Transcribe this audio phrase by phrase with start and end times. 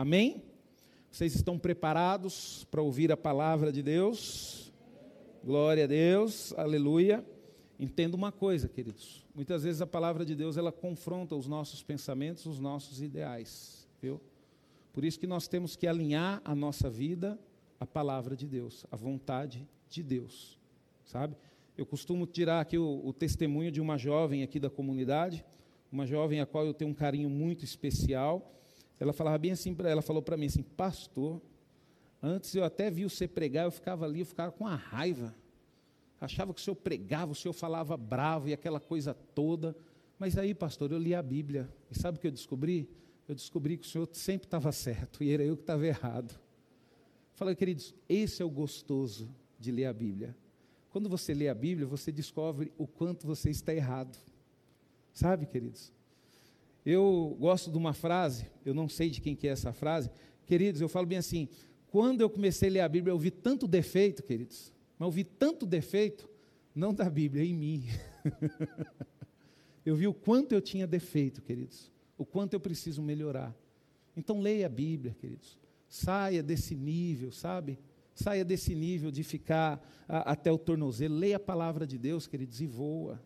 [0.00, 0.42] Amém?
[1.10, 4.72] Vocês estão preparados para ouvir a palavra de Deus?
[5.44, 7.22] Glória a Deus, aleluia.
[7.78, 9.26] Entenda uma coisa, queridos.
[9.34, 14.18] Muitas vezes a palavra de Deus ela confronta os nossos pensamentos, os nossos ideais, viu?
[14.90, 17.38] Por isso que nós temos que alinhar a nossa vida
[17.78, 20.58] à palavra de Deus, à vontade de Deus,
[21.04, 21.36] sabe?
[21.76, 25.44] Eu costumo tirar aqui o, o testemunho de uma jovem aqui da comunidade,
[25.92, 28.56] uma jovem a qual eu tenho um carinho muito especial.
[29.00, 31.40] Ela falava bem assim ela, falou para mim assim, pastor,
[32.22, 35.34] antes eu até vi você pregar, eu ficava ali, eu ficava com a raiva.
[36.20, 39.74] Achava que o senhor pregava, o senhor falava bravo e aquela coisa toda.
[40.18, 41.66] Mas aí, pastor, eu li a Bíblia.
[41.90, 42.90] E sabe o que eu descobri?
[43.26, 46.38] Eu descobri que o senhor sempre estava certo e era eu que estava errado.
[47.32, 50.36] Falei, queridos, esse é o gostoso de ler a Bíblia.
[50.90, 54.18] Quando você lê a Bíblia, você descobre o quanto você está errado.
[55.14, 55.90] Sabe, queridos?
[56.84, 60.10] Eu gosto de uma frase, eu não sei de quem que é essa frase.
[60.46, 61.48] Queridos, eu falo bem assim,
[61.88, 65.24] quando eu comecei a ler a Bíblia, eu vi tanto defeito, queridos, mas eu vi
[65.24, 66.28] tanto defeito,
[66.74, 67.84] não da Bíblia, em mim.
[69.84, 73.54] eu vi o quanto eu tinha defeito, queridos, o quanto eu preciso melhorar.
[74.16, 75.58] Então leia a Bíblia, queridos.
[75.88, 77.78] Saia desse nível, sabe?
[78.14, 81.16] Saia desse nível de ficar a, até o tornozelo.
[81.16, 83.20] Leia a palavra de Deus, queridos, e voa.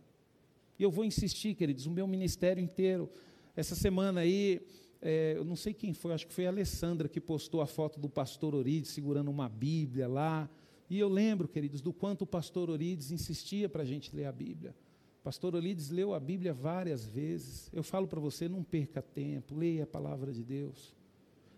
[0.78, 3.10] E eu vou insistir, queridos, o meu ministério inteiro.
[3.56, 4.66] Essa semana aí,
[5.00, 8.00] é, eu não sei quem foi, acho que foi a Alessandra que postou a foto
[8.00, 10.50] do pastor Orides segurando uma Bíblia lá.
[10.90, 14.32] E eu lembro, queridos, do quanto o pastor Orides insistia para a gente ler a
[14.32, 14.74] Bíblia.
[15.20, 17.70] O pastor Orides leu a Bíblia várias vezes.
[17.72, 20.94] Eu falo para você, não perca tempo, leia a palavra de Deus.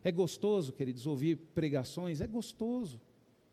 [0.04, 2.20] É gostoso, queridos, ouvir pregações?
[2.20, 3.00] É gostoso.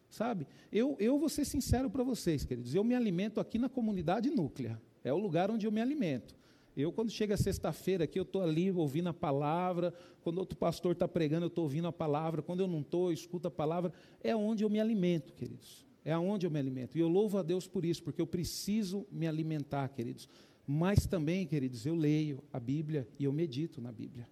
[0.10, 0.46] Sabe?
[0.72, 2.76] Eu, eu vou ser sincero para vocês, queridos.
[2.76, 4.80] Eu me alimento aqui na comunidade núclea.
[5.04, 6.36] É o lugar onde eu me alimento.
[6.76, 9.94] Eu, quando chega sexta-feira aqui, eu estou ali ouvindo a palavra.
[10.24, 12.42] Quando outro pastor está pregando, eu estou ouvindo a palavra.
[12.42, 13.94] Quando eu não estou, eu escuto a palavra.
[14.24, 15.86] É onde eu me alimento, queridos.
[16.04, 16.98] É aonde eu me alimento.
[16.98, 20.28] E eu louvo a Deus por isso, porque eu preciso me alimentar, queridos.
[20.66, 24.28] Mas também, queridos, eu leio a Bíblia e eu medito na Bíblia.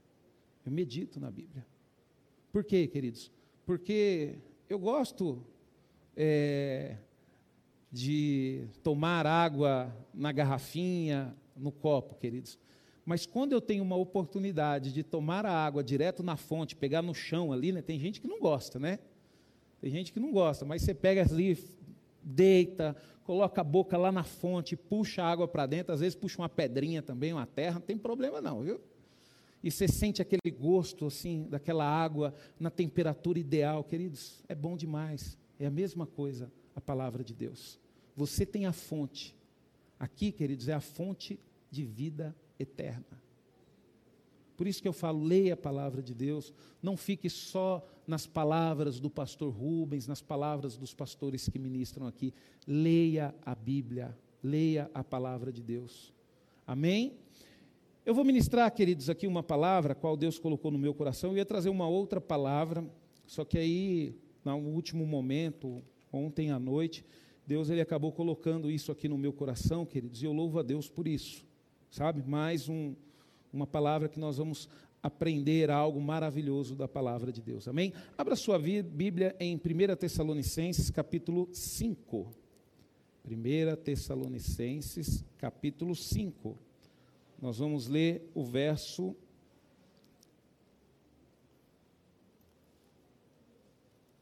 [0.65, 1.65] Eu medito na Bíblia.
[2.51, 3.31] Por quê, queridos?
[3.65, 5.45] Porque eu gosto
[6.15, 6.97] é,
[7.91, 12.57] de tomar água na garrafinha, no copo, queridos.
[13.05, 17.13] Mas quando eu tenho uma oportunidade de tomar a água direto na fonte, pegar no
[17.13, 17.81] chão ali, né?
[17.81, 18.99] Tem gente que não gosta, né?
[19.79, 21.57] Tem gente que não gosta, mas você pega ali,
[22.21, 26.39] deita, coloca a boca lá na fonte, puxa a água para dentro, às vezes puxa
[26.39, 28.79] uma pedrinha também, uma terra, não tem problema não, viu?
[29.63, 35.37] E você sente aquele gosto assim daquela água na temperatura ideal, queridos, é bom demais.
[35.59, 37.79] É a mesma coisa a palavra de Deus.
[38.15, 39.35] Você tem a fonte.
[39.99, 41.39] Aqui, queridos, é a fonte
[41.71, 43.21] de vida eterna.
[44.61, 48.99] Por isso que eu falo, leia a palavra de Deus, não fique só nas palavras
[48.99, 52.31] do pastor Rubens, nas palavras dos pastores que ministram aqui.
[52.67, 56.13] Leia a Bíblia, leia a palavra de Deus.
[56.67, 57.17] Amém?
[58.05, 61.31] Eu vou ministrar, queridos, aqui uma palavra, qual Deus colocou no meu coração.
[61.31, 62.87] Eu ia trazer uma outra palavra,
[63.25, 64.15] só que aí,
[64.45, 65.81] no último momento,
[66.13, 67.03] ontem à noite,
[67.47, 70.87] Deus ele acabou colocando isso aqui no meu coração, queridos, e eu louvo a Deus
[70.87, 71.49] por isso.
[71.91, 72.23] Sabe?
[72.23, 72.95] Mais um,
[73.51, 74.69] uma palavra que nós vamos
[75.03, 77.67] aprender algo maravilhoso da palavra de Deus.
[77.67, 77.91] Amém?
[78.17, 82.33] Abra sua Bíblia em 1 Tessalonicenses, capítulo 5.
[83.25, 86.57] 1 Tessalonicenses, capítulo 5.
[87.41, 89.13] Nós vamos ler o verso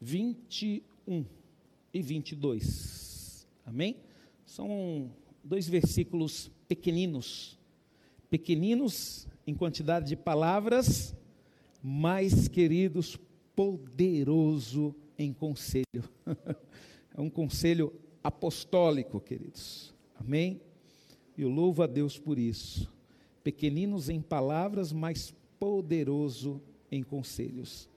[0.01, 1.23] vinte um
[1.93, 3.47] e vinte e dois.
[3.63, 3.97] Amém?
[4.45, 5.11] São
[5.43, 7.58] dois versículos pequeninos,
[8.29, 11.15] pequeninos em quantidade de palavras,
[11.81, 13.17] mas queridos,
[13.55, 16.03] poderoso em conselho.
[17.15, 19.93] é um conselho apostólico, queridos.
[20.15, 20.61] Amém?
[21.37, 22.89] Eu louvo a Deus por isso
[23.43, 26.61] pequeninos em palavras, mas poderoso
[26.91, 27.89] em conselhos.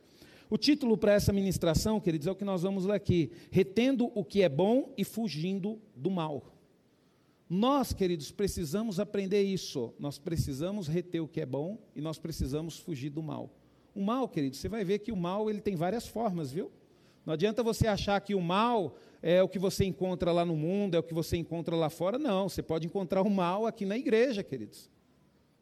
[0.49, 4.25] O título para essa ministração, queridos, é o que nós vamos ler aqui: retendo o
[4.25, 6.43] que é bom e fugindo do mal.
[7.55, 9.93] Nós, queridos, precisamos aprender isso.
[9.99, 13.51] Nós precisamos reter o que é bom e nós precisamos fugir do mal.
[13.95, 16.73] O mal, queridos, você vai ver que o mal ele tem várias formas, viu?
[17.27, 20.95] Não adianta você achar que o mal é o que você encontra lá no mundo,
[20.95, 22.19] é o que você encontra lá fora.
[22.19, 24.89] Não, você pode encontrar o mal aqui na igreja, queridos.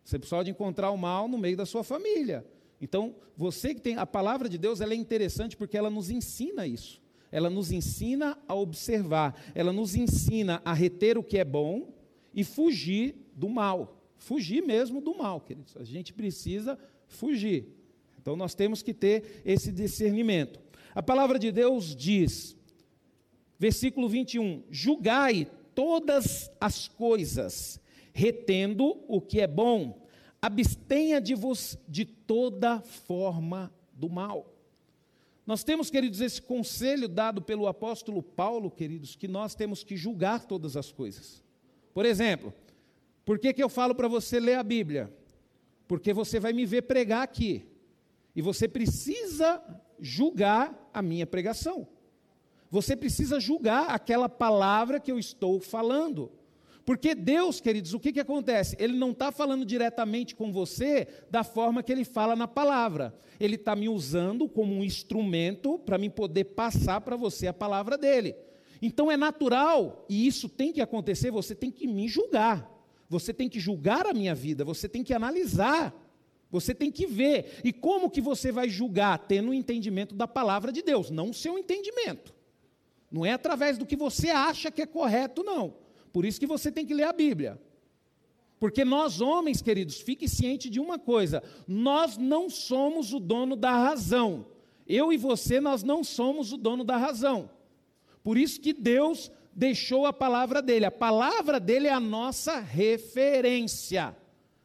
[0.05, 2.47] Você pode encontrar o mal no meio da sua família.
[2.81, 6.69] Então, você que tem a palavra de Deus, ela é interessante porque ela nos ensina
[6.69, 7.03] isso.
[7.33, 11.93] Ela nos ensina a observar, ela nos ensina a reter o que é bom
[12.35, 13.97] e fugir do mal.
[14.17, 15.77] Fugir mesmo do mal, queridos.
[15.77, 17.69] A gente precisa fugir.
[18.21, 20.61] Então nós temos que ter esse discernimento.
[20.95, 22.57] A palavra de Deus diz,
[23.59, 27.81] versículo 21, julgai todas as coisas,
[28.13, 30.07] retendo o que é bom,
[30.43, 34.60] abstenha de vos de toda forma do mal.
[35.51, 40.47] Nós temos, queridos, esse conselho dado pelo apóstolo Paulo, queridos, que nós temos que julgar
[40.47, 41.43] todas as coisas.
[41.93, 42.55] Por exemplo,
[43.25, 45.13] por que, que eu falo para você ler a Bíblia?
[45.89, 47.65] Porque você vai me ver pregar aqui.
[48.33, 49.61] E você precisa
[49.99, 51.89] julgar a minha pregação.
[52.71, 56.31] Você precisa julgar aquela palavra que eu estou falando.
[56.85, 58.77] Porque Deus, queridos, o que, que acontece?
[58.79, 63.15] Ele não está falando diretamente com você da forma que ele fala na palavra.
[63.39, 67.97] Ele está me usando como um instrumento para me poder passar para você a palavra
[67.97, 68.35] dele.
[68.83, 72.69] Então é natural, e isso tem que acontecer, você tem que me julgar.
[73.09, 75.95] Você tem que julgar a minha vida, você tem que analisar.
[76.51, 77.61] Você tem que ver.
[77.63, 79.19] E como que você vai julgar?
[79.19, 82.35] Tendo o entendimento da palavra de Deus, não o seu entendimento.
[83.11, 85.75] Não é através do que você acha que é correto, não.
[86.13, 87.61] Por isso que você tem que ler a Bíblia.
[88.59, 93.73] Porque nós, homens, queridos, fique ciente de uma coisa: nós não somos o dono da
[93.73, 94.47] razão.
[94.87, 97.51] Eu e você, nós não somos o dono da razão.
[98.23, 100.85] Por isso que Deus deixou a palavra dele.
[100.85, 104.15] A palavra dele é a nossa referência.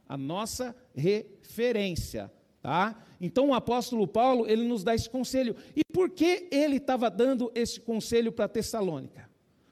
[0.10, 2.32] A nossa referência.
[2.62, 3.02] Tá?
[3.22, 5.56] Então o apóstolo Paulo, ele nos dá esse conselho.
[5.76, 9.30] E por que ele estava dando esse conselho para Tessalônica?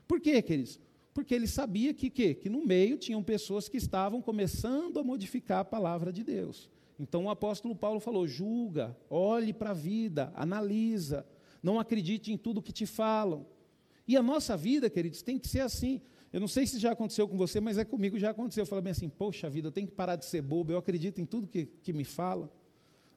[0.08, 0.80] Por quê, queridos?
[1.14, 5.60] Porque ele sabia que, que, que no meio tinham pessoas que estavam começando a modificar
[5.60, 6.72] a palavra de Deus.
[7.00, 11.26] Então o apóstolo Paulo falou: julga, olhe para a vida, analisa,
[11.62, 13.46] não acredite em tudo que te falam.
[14.08, 16.02] E a nossa vida, queridos, tem que ser assim.
[16.32, 18.64] Eu não sei se já aconteceu com você, mas é comigo já aconteceu.
[18.64, 21.22] Eu falo bem assim: poxa vida, eu tenho que parar de ser bobo, eu acredito
[21.22, 22.50] em tudo que, que me falam.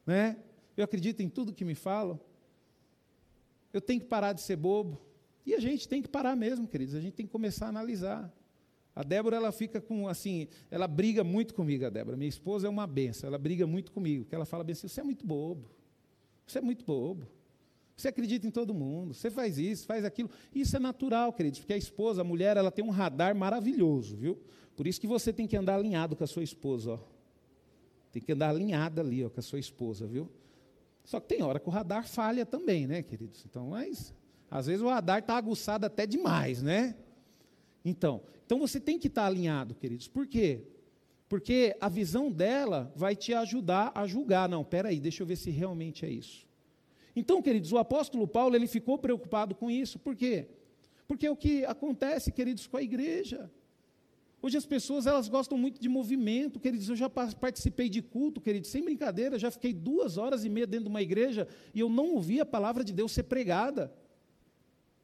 [0.05, 0.37] Né?
[0.77, 2.21] Eu acredito em tudo que me falam.
[3.73, 5.01] Eu tenho que parar de ser bobo.
[5.47, 6.95] E a gente tem que parar mesmo, queridos.
[6.97, 8.35] A gente tem que começar a analisar.
[8.95, 12.17] A Débora, ela fica com, assim, ela briga muito comigo, a Débora.
[12.17, 14.25] Minha esposa é uma benção, ela briga muito comigo.
[14.25, 15.71] Porque ela fala bem assim: você é muito bobo.
[16.47, 17.29] Você é muito bobo.
[17.97, 20.29] Você acredita em todo mundo, você faz isso, faz aquilo.
[20.55, 24.39] Isso é natural, queridos, porque a esposa, a mulher, ela tem um radar maravilhoso, viu?
[24.77, 26.99] Por isso que você tem que andar alinhado com a sua esposa, ó.
[28.13, 30.31] Tem que andar alinhada ali, ó, com a sua esposa, viu?
[31.05, 33.43] Só que tem hora que o radar falha também, né, queridos?
[33.47, 34.13] Então, mas
[34.51, 36.95] às vezes o radar está aguçado até demais, né?
[37.85, 40.09] Então, então você tem que estar tá alinhado, queridos.
[40.09, 40.63] Por quê?
[41.29, 44.49] Porque a visão dela vai te ajudar a julgar.
[44.49, 46.47] Não, peraí, deixa eu ver se realmente é isso.
[47.15, 49.99] Então, queridos, o apóstolo Paulo ele ficou preocupado com isso.
[49.99, 50.49] Por quê?
[51.09, 53.51] Porque é o que acontece, queridos, com a igreja.
[54.43, 56.89] Hoje as pessoas elas gostam muito de movimento, queridos.
[56.89, 60.85] Eu já participei de culto, queridos, sem brincadeira, já fiquei duas horas e meia dentro
[60.85, 63.93] de uma igreja e eu não ouvi a palavra de Deus ser pregada.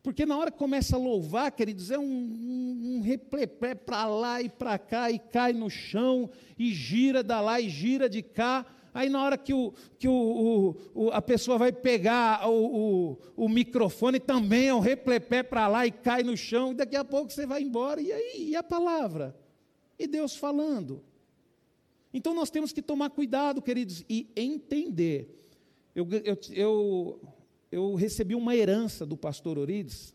[0.03, 4.49] Porque na hora que começa a louvar, queridos, é um, um, um para lá e
[4.49, 6.29] para cá, e cai no chão,
[6.59, 8.67] e gira da lá e gira de cá.
[8.93, 14.19] Aí na hora que, o, que o, o, a pessoa vai pegar o, o, microfone,
[14.19, 17.47] também é um replepé para lá e cai no chão, e daqui a pouco você
[17.47, 18.01] vai embora.
[18.03, 19.37] E aí, e a palavra?
[19.97, 21.03] E Deus falando?
[22.13, 25.49] Então nós temos que tomar cuidado, queridos, e entender.
[25.95, 27.21] Eu, eu, eu
[27.73, 30.15] eu recebi uma herança do pastor Orides.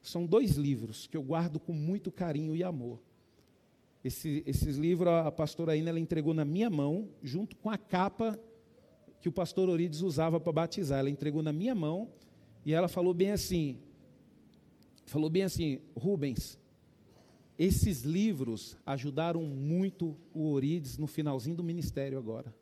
[0.00, 3.00] São dois livros que eu guardo com muito carinho e amor.
[4.04, 8.38] Esse, esses livros a pastora Ina ela entregou na minha mão, junto com a capa
[9.20, 11.00] que o pastor Orides usava para batizar.
[11.00, 12.08] Ela entregou na minha mão
[12.64, 13.80] e ela falou bem assim:
[15.06, 16.56] falou bem assim, Rubens,
[17.58, 22.54] esses livros ajudaram muito o Orides no finalzinho do ministério agora.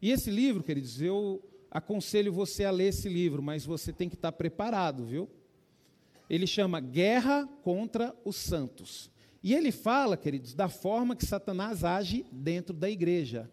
[0.00, 4.14] E esse livro, queridos, eu aconselho você a ler esse livro, mas você tem que
[4.14, 5.28] estar preparado, viu?
[6.28, 9.10] Ele chama Guerra contra os Santos.
[9.42, 13.50] E ele fala, queridos, da forma que Satanás age dentro da igreja.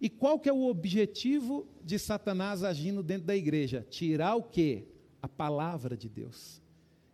[0.00, 3.86] E qual que é o objetivo de Satanás agindo dentro da igreja?
[3.88, 4.88] Tirar o quê?
[5.20, 6.60] A palavra de Deus.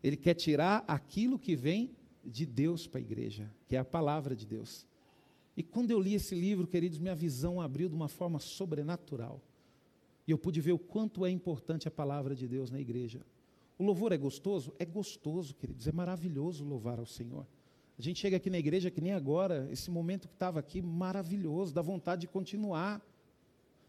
[0.02, 1.90] Ele quer tirar aquilo que vem
[2.24, 4.86] de Deus para a igreja, que é a palavra de Deus.
[5.56, 9.42] E quando eu li esse livro, queridos, minha visão abriu de uma forma sobrenatural.
[10.28, 13.22] E eu pude ver o quanto é importante a palavra de Deus na igreja.
[13.78, 14.74] O louvor é gostoso?
[14.78, 17.46] É gostoso, queridos, é maravilhoso louvar ao Senhor.
[17.98, 21.72] A gente chega aqui na igreja, que nem agora, esse momento que estava aqui, maravilhoso,
[21.72, 23.02] dá vontade de continuar.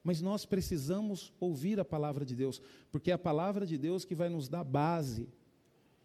[0.01, 4.15] Mas nós precisamos ouvir a palavra de Deus, porque é a palavra de Deus que
[4.15, 5.27] vai nos dar base,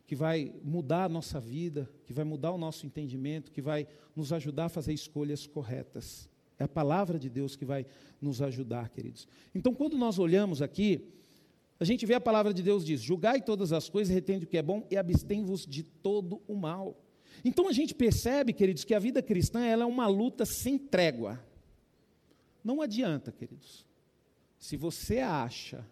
[0.05, 3.87] que vai mudar a nossa vida, que vai mudar o nosso entendimento, que vai
[4.17, 6.29] nos ajudar a fazer escolhas corretas.
[6.59, 7.85] É a palavra de Deus que vai
[8.21, 9.27] nos ajudar, queridos.
[9.55, 11.09] Então, quando nós olhamos aqui,
[11.79, 14.57] a gente vê a palavra de Deus diz: julgai todas as coisas, retende o que
[14.57, 16.97] é bom e abstém-vos de todo o mal.
[17.45, 21.45] Então a gente percebe, queridos, que a vida cristã ela é uma luta sem trégua.
[22.63, 23.85] Não adianta, queridos.
[24.59, 25.85] Se você acha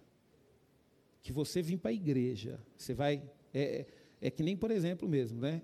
[1.21, 3.23] que você vir para a igreja, você vai.
[3.53, 3.87] É,
[4.21, 5.63] é que nem, por exemplo, mesmo, né?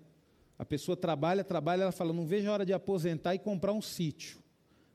[0.58, 3.80] A pessoa trabalha, trabalha, ela fala: não vejo a hora de aposentar e comprar um
[3.80, 4.40] sítio.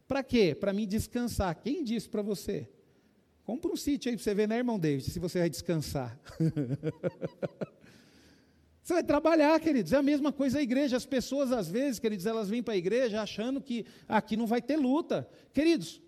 [0.08, 0.56] Para quê?
[0.56, 1.56] Para mim descansar.
[1.62, 2.68] Quem disse para você?
[3.44, 6.18] Compra um sítio aí para você ver, né, irmão David, se você vai descansar.
[8.82, 9.92] você vai trabalhar, queridos.
[9.92, 10.96] É a mesma coisa a igreja.
[10.96, 14.62] As pessoas, às vezes, queridos, elas vêm para a igreja achando que aqui não vai
[14.62, 15.28] ter luta.
[15.52, 16.02] Queridos,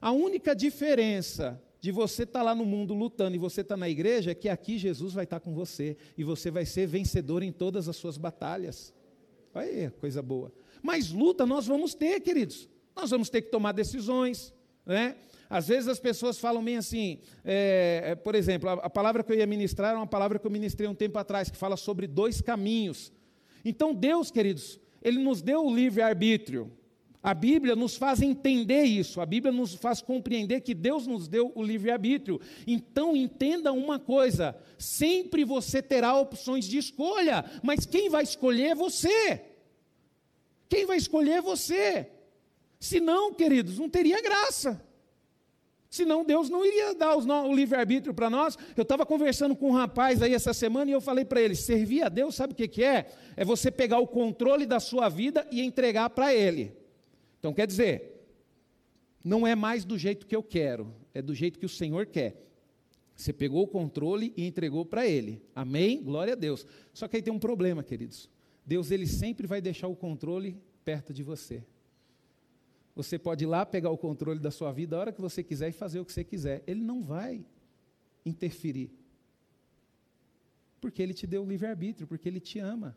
[0.00, 3.78] a única diferença de você estar tá lá no mundo lutando e você estar tá
[3.78, 6.86] na igreja é que aqui Jesus vai estar tá com você e você vai ser
[6.86, 8.94] vencedor em todas as suas batalhas.
[9.52, 10.50] Olha aí, coisa boa.
[10.82, 12.70] Mas luta nós vamos ter, queridos.
[12.94, 14.52] Nós vamos ter que tomar decisões,
[14.86, 15.16] né?
[15.48, 19.30] Às vezes as pessoas falam meio assim, é, é, por exemplo, a, a, palavra que
[19.30, 22.06] eu ia ministrar é uma palavra que eu ministrei um tempo atrás, que fala sobre
[22.06, 23.12] dois caminhos.
[23.64, 26.72] Então Deus, queridos, Ele nos deu o livre-arbítrio.
[27.22, 31.50] A Bíblia nos faz entender isso, a Bíblia nos faz compreender que Deus nos deu
[31.54, 32.38] o livre-arbítrio.
[32.66, 38.74] Então entenda uma coisa: sempre você terá opções de escolha, mas quem vai escolher é
[38.74, 39.40] você.
[40.68, 42.10] Quem vai escolher é você.
[42.84, 44.78] Se não, queridos, não teria graça.
[45.88, 48.58] Senão Deus não iria dar o livre-arbítrio para nós.
[48.76, 52.02] Eu estava conversando com um rapaz aí essa semana e eu falei para ele: servir
[52.02, 53.10] a Deus, sabe o que, que é?
[53.36, 56.76] É você pegar o controle da sua vida e entregar para Ele.
[57.38, 58.28] Então quer dizer,
[59.24, 62.44] não é mais do jeito que eu quero, é do jeito que o Senhor quer.
[63.16, 65.40] Você pegou o controle e entregou para Ele.
[65.54, 66.02] Amém?
[66.02, 66.66] Glória a Deus.
[66.92, 68.28] Só que aí tem um problema, queridos.
[68.66, 71.64] Deus ele sempre vai deixar o controle perto de você.
[72.94, 75.68] Você pode ir lá pegar o controle da sua vida a hora que você quiser
[75.68, 76.62] e fazer o que você quiser.
[76.66, 77.44] Ele não vai
[78.24, 78.92] interferir.
[80.80, 82.96] Porque ele te deu o livre-arbítrio, porque ele te ama.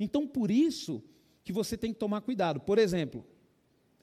[0.00, 1.02] Então, por isso
[1.42, 2.60] que você tem que tomar cuidado.
[2.60, 3.24] Por exemplo,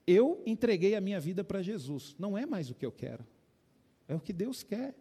[0.06, 2.16] eu entreguei a minha vida para Jesus.
[2.20, 3.26] Não é mais o que eu quero.
[4.08, 4.96] É o que Deus quer.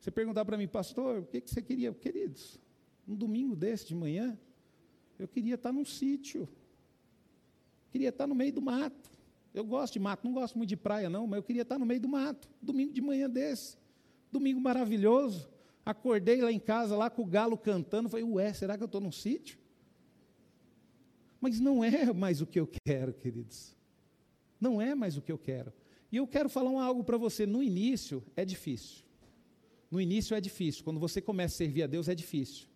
[0.00, 1.92] Você perguntar para mim, pastor, o que, que você queria?
[1.92, 2.58] Queridos,
[3.06, 4.38] um domingo desse de manhã,
[5.18, 6.48] eu queria estar num sítio
[7.96, 9.10] Queria estar no meio do mato.
[9.54, 11.86] Eu gosto de mato, não gosto muito de praia, não, mas eu queria estar no
[11.86, 12.46] meio do mato.
[12.60, 13.78] Domingo de manhã desse.
[14.30, 15.48] Domingo maravilhoso.
[15.82, 18.10] Acordei lá em casa, lá com o galo cantando.
[18.10, 19.58] Falei, ué, será que eu estou num sítio?
[21.40, 23.74] Mas não é mais o que eu quero, queridos.
[24.60, 25.72] Não é mais o que eu quero.
[26.12, 27.46] E eu quero falar algo para você.
[27.46, 29.06] No início é difícil.
[29.90, 30.84] No início é difícil.
[30.84, 32.68] Quando você começa a servir a Deus, é difícil.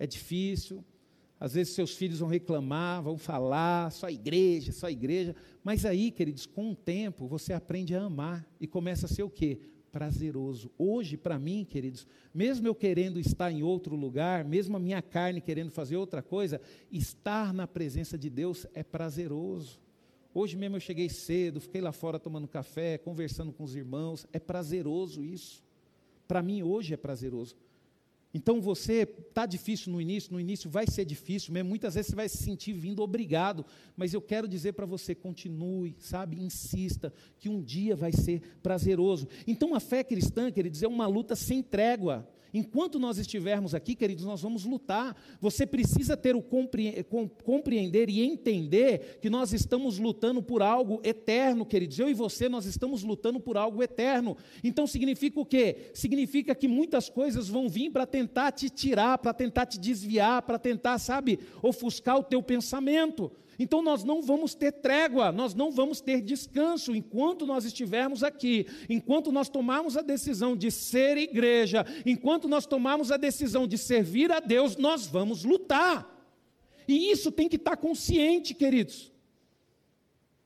[0.00, 0.84] É difícil,
[1.42, 5.34] às vezes seus filhos vão reclamar, vão falar, só igreja, só igreja.
[5.64, 9.28] Mas aí, queridos, com o tempo você aprende a amar e começa a ser o
[9.28, 9.58] quê?
[9.90, 10.70] Prazeroso.
[10.78, 15.40] Hoje, para mim, queridos, mesmo eu querendo estar em outro lugar, mesmo a minha carne
[15.40, 16.60] querendo fazer outra coisa,
[16.92, 19.80] estar na presença de Deus é prazeroso.
[20.32, 24.38] Hoje mesmo eu cheguei cedo, fiquei lá fora tomando café, conversando com os irmãos, é
[24.38, 25.60] prazeroso isso.
[26.28, 27.56] Para mim, hoje é prazeroso.
[28.34, 32.16] Então você está difícil no início, no início vai ser difícil mesmo, muitas vezes você
[32.16, 33.64] vai se sentir vindo obrigado,
[33.96, 39.28] mas eu quero dizer para você, continue, sabe, insista, que um dia vai ser prazeroso.
[39.46, 42.26] Então a fé cristã, queridos, é uma luta sem trégua.
[42.54, 45.16] Enquanto nós estivermos aqui, queridos, nós vamos lutar.
[45.40, 46.42] Você precisa ter o
[47.42, 51.98] compreender e entender que nós estamos lutando por algo eterno, queridos.
[51.98, 54.36] Eu e você, nós estamos lutando por algo eterno.
[54.62, 55.90] Então significa o quê?
[55.94, 60.58] Significa que muitas coisas vão vir para tentar te tirar, para tentar te desviar, para
[60.58, 63.32] tentar, sabe, ofuscar o teu pensamento.
[63.58, 68.66] Então nós não vamos ter trégua, nós não vamos ter descanso enquanto nós estivermos aqui,
[68.88, 74.32] enquanto nós tomarmos a decisão de ser igreja, enquanto nós tomarmos a decisão de servir
[74.32, 76.08] a Deus, nós vamos lutar.
[76.88, 79.12] E isso tem que estar consciente, queridos.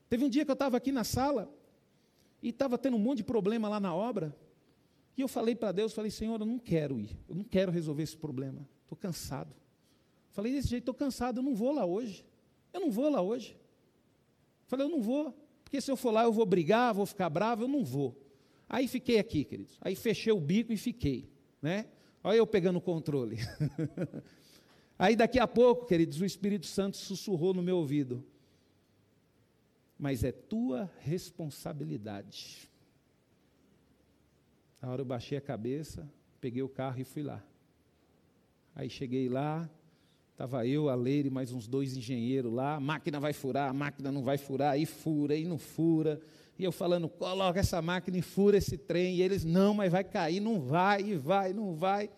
[0.09, 1.53] Teve um dia que eu estava aqui na sala
[2.43, 4.37] e estava tendo um monte de problema lá na obra.
[5.17, 8.03] E eu falei para Deus, falei, Senhor, eu não quero ir, eu não quero resolver
[8.03, 9.55] esse problema, estou cansado.
[10.31, 12.25] Falei desse jeito, estou cansado, eu não vou lá hoje.
[12.77, 13.57] Eu não vou lá hoje.
[14.67, 17.65] Falei, eu não vou, porque se eu for lá eu vou brigar, vou ficar bravo,
[17.65, 18.15] eu não vou.
[18.69, 19.79] Aí fiquei aqui, queridos.
[19.81, 21.31] Aí fechei o bico e fiquei,
[21.63, 21.87] né?
[22.23, 23.39] Olha eu pegando o controle.
[24.99, 28.23] Aí daqui a pouco, queridos, o Espírito Santo sussurrou no meu ouvido.
[29.99, 32.69] Mas é tua responsabilidade.
[34.83, 36.07] Na hora eu baixei a cabeça,
[36.43, 37.43] peguei o carro e fui lá.
[38.75, 39.71] Aí cheguei lá,
[40.37, 42.75] Estava eu, a Leire, mais uns dois engenheiros lá.
[42.75, 46.21] A máquina vai furar, a máquina não vai furar, e fura, e não fura.
[46.59, 49.17] E eu falando, coloca essa máquina e fura esse trem.
[49.17, 52.11] E eles, não, mas vai cair, não vai, e vai, não vai.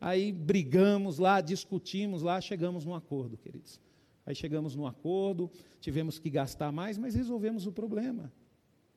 [0.00, 3.78] Aí brigamos lá, discutimos lá, chegamos num acordo, queridos.
[4.24, 8.32] Aí chegamos num acordo, tivemos que gastar mais, mas resolvemos o problema.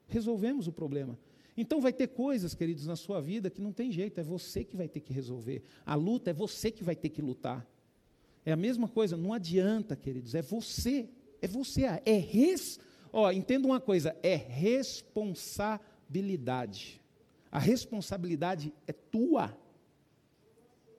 [0.08, 1.20] Resolvemos o problema.
[1.58, 4.78] Então vai ter coisas, queridos, na sua vida que não tem jeito, é você que
[4.78, 5.62] vai ter que resolver.
[5.86, 7.68] A luta é você que vai ter que lutar.
[8.46, 11.08] É a mesma coisa, não adianta, queridos, é você,
[11.42, 12.80] é você, é res,
[13.14, 17.00] ó, entenda uma coisa, é responsabilidade.
[17.52, 19.56] A responsabilidade é tua.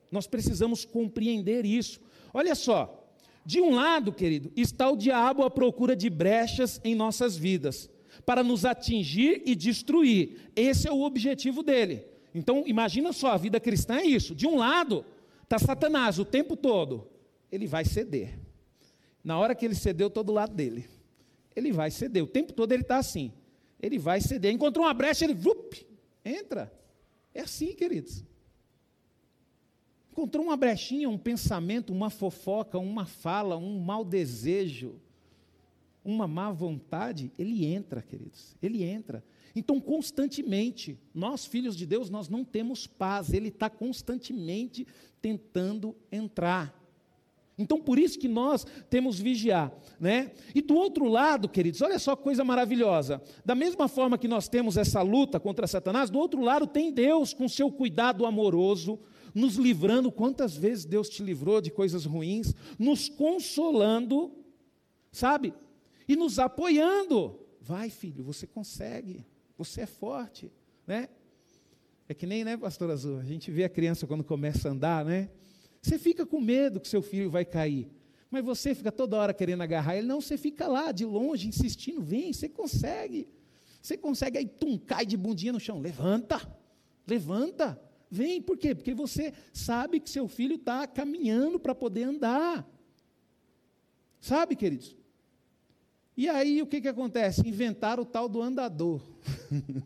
[0.09, 1.99] Nós precisamos compreender isso.
[2.33, 3.05] Olha só,
[3.45, 7.89] de um lado, querido, está o diabo à procura de brechas em nossas vidas,
[8.25, 10.49] para nos atingir e destruir.
[10.55, 12.05] Esse é o objetivo dele.
[12.33, 14.33] Então, imagina só, a vida cristã é isso.
[14.33, 15.03] De um lado,
[15.43, 17.11] está Satanás o tempo todo
[17.53, 18.39] ele vai ceder.
[19.23, 20.89] Na hora que ele cedeu, todo lado dele.
[21.55, 22.23] Ele vai ceder.
[22.23, 23.31] O tempo todo ele está assim.
[23.79, 24.51] Ele vai ceder.
[24.51, 25.85] Encontrou uma brecha, ele vup,
[26.25, 26.73] entra.
[27.31, 28.23] É assim, queridos.
[30.11, 34.99] Encontrou uma brechinha, um pensamento, uma fofoca, uma fala, um mau desejo,
[36.03, 38.55] uma má vontade, ele entra, queridos.
[38.63, 39.23] Ele entra.
[39.55, 43.31] Então, constantemente, nós, filhos de Deus, nós não temos paz.
[43.31, 44.87] Ele está constantemente
[45.21, 46.82] tentando entrar.
[47.57, 50.31] Então, por isso que nós temos vigiar, né?
[50.55, 53.21] E do outro lado, queridos, olha só que coisa maravilhosa.
[53.45, 57.33] Da mesma forma que nós temos essa luta contra Satanás, do outro lado tem Deus
[57.33, 58.99] com seu cuidado amoroso,
[59.35, 60.11] nos livrando.
[60.11, 64.31] Quantas vezes Deus te livrou de coisas ruins, nos consolando,
[65.11, 65.53] sabe?
[66.07, 67.39] E nos apoiando.
[67.61, 69.25] Vai, filho, você consegue.
[69.57, 70.51] Você é forte,
[70.87, 71.07] né?
[72.09, 73.19] É que nem, né, pastor Azul?
[73.19, 75.29] A gente vê a criança quando começa a andar, né?
[75.83, 77.91] Você fica com medo que seu filho vai cair.
[78.31, 80.07] Mas você fica toda hora querendo agarrar ele.
[80.07, 82.01] Não, você fica lá, de longe, insistindo.
[82.01, 83.27] Vem, você consegue.
[83.81, 85.81] Você consegue, aí tum, cai de bundinha no chão.
[85.81, 86.41] Levanta,
[87.05, 87.79] levanta.
[88.09, 88.73] Vem, por quê?
[88.73, 92.65] Porque você sabe que seu filho está caminhando para poder andar.
[94.21, 94.95] Sabe, queridos?
[96.15, 97.45] E aí o que, que acontece?
[97.45, 99.01] Inventaram o tal do andador.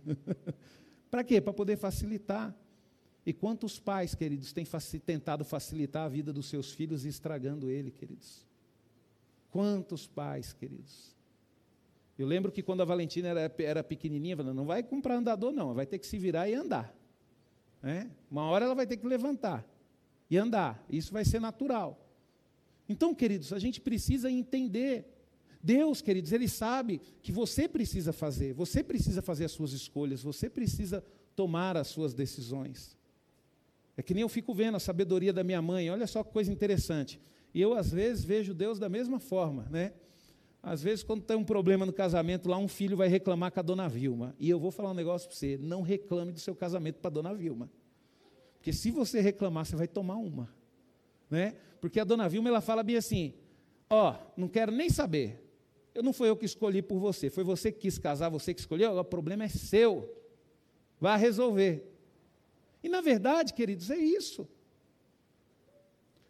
[1.10, 1.41] para quê?
[1.41, 2.55] Para poder facilitar.
[3.27, 4.65] E quantos pais, queridos, têm
[5.05, 8.47] tentado facilitar a vida dos seus filhos e estragando ele, queridos?
[9.51, 11.13] Quantos pais, queridos?
[12.17, 15.73] Eu lembro que quando a Valentina era, era pequenininha, falando, não vai comprar andador, não,
[15.73, 16.95] vai ter que se virar e andar.
[17.83, 18.07] É?
[18.31, 19.67] Uma hora ela vai ter que levantar
[20.29, 22.09] e andar, isso vai ser natural.
[22.87, 25.05] Então, queridos, a gente precisa entender.
[25.61, 30.49] Deus, queridos, Ele sabe que você precisa fazer, você precisa fazer as suas escolhas, você
[30.49, 31.03] precisa
[31.35, 32.95] tomar as suas decisões.
[33.97, 36.53] É que nem eu fico vendo a sabedoria da minha mãe, olha só que coisa
[36.53, 37.19] interessante.
[37.51, 39.93] E eu, às vezes, vejo Deus da mesma forma, né?
[40.62, 43.63] Às vezes, quando tem um problema no casamento, lá um filho vai reclamar com a
[43.63, 44.36] dona Vilma.
[44.39, 47.13] E eu vou falar um negócio para você: não reclame do seu casamento para a
[47.13, 47.71] dona Vilma.
[48.55, 50.53] Porque se você reclamar, você vai tomar uma.
[51.29, 51.55] Né?
[51.81, 53.33] Porque a dona Vilma ela fala bem assim:
[53.89, 55.43] ó, oh, não quero nem saber.
[55.95, 58.60] Eu não foi eu que escolhi por você, foi você que quis casar, você que
[58.60, 60.13] escolheu, o problema é seu.
[60.99, 61.96] Vá resolver.
[62.88, 64.47] E na verdade, queridos, é isso.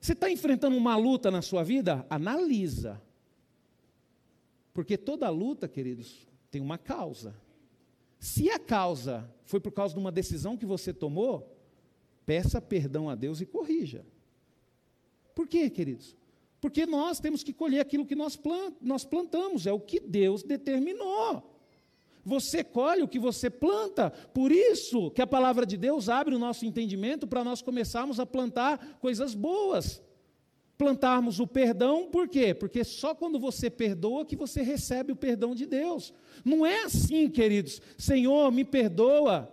[0.01, 2.03] Você está enfrentando uma luta na sua vida?
[2.09, 2.99] Analisa.
[4.73, 7.39] Porque toda luta, queridos, tem uma causa.
[8.19, 11.55] Se a causa foi por causa de uma decisão que você tomou,
[12.25, 14.03] peça perdão a Deus e corrija.
[15.35, 16.17] Por quê, queridos?
[16.59, 18.35] Porque nós temos que colher aquilo que nós
[19.05, 21.56] plantamos, é o que Deus determinou.
[22.27, 24.09] Você colhe o que você planta.
[24.33, 28.25] Por isso que a palavra de Deus abre o nosso entendimento para nós começarmos a
[28.25, 30.03] plantar coisas boas.
[30.77, 32.53] Plantarmos o perdão, por quê?
[32.53, 36.13] Porque só quando você perdoa que você recebe o perdão de Deus.
[36.43, 37.81] Não é assim, queridos.
[37.97, 39.49] Senhor, me perdoa.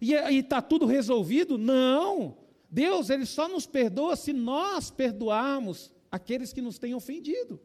[0.00, 1.56] E está tudo resolvido?
[1.56, 2.36] Não.
[2.68, 7.60] Deus, Ele só nos perdoa se nós perdoarmos aqueles que nos têm ofendido.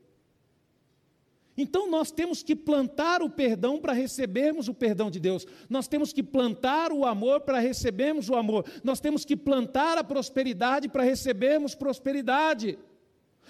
[1.57, 5.45] Então nós temos que plantar o perdão para recebermos o perdão de Deus.
[5.69, 8.65] Nós temos que plantar o amor para recebermos o amor.
[8.83, 12.79] Nós temos que plantar a prosperidade para recebermos prosperidade.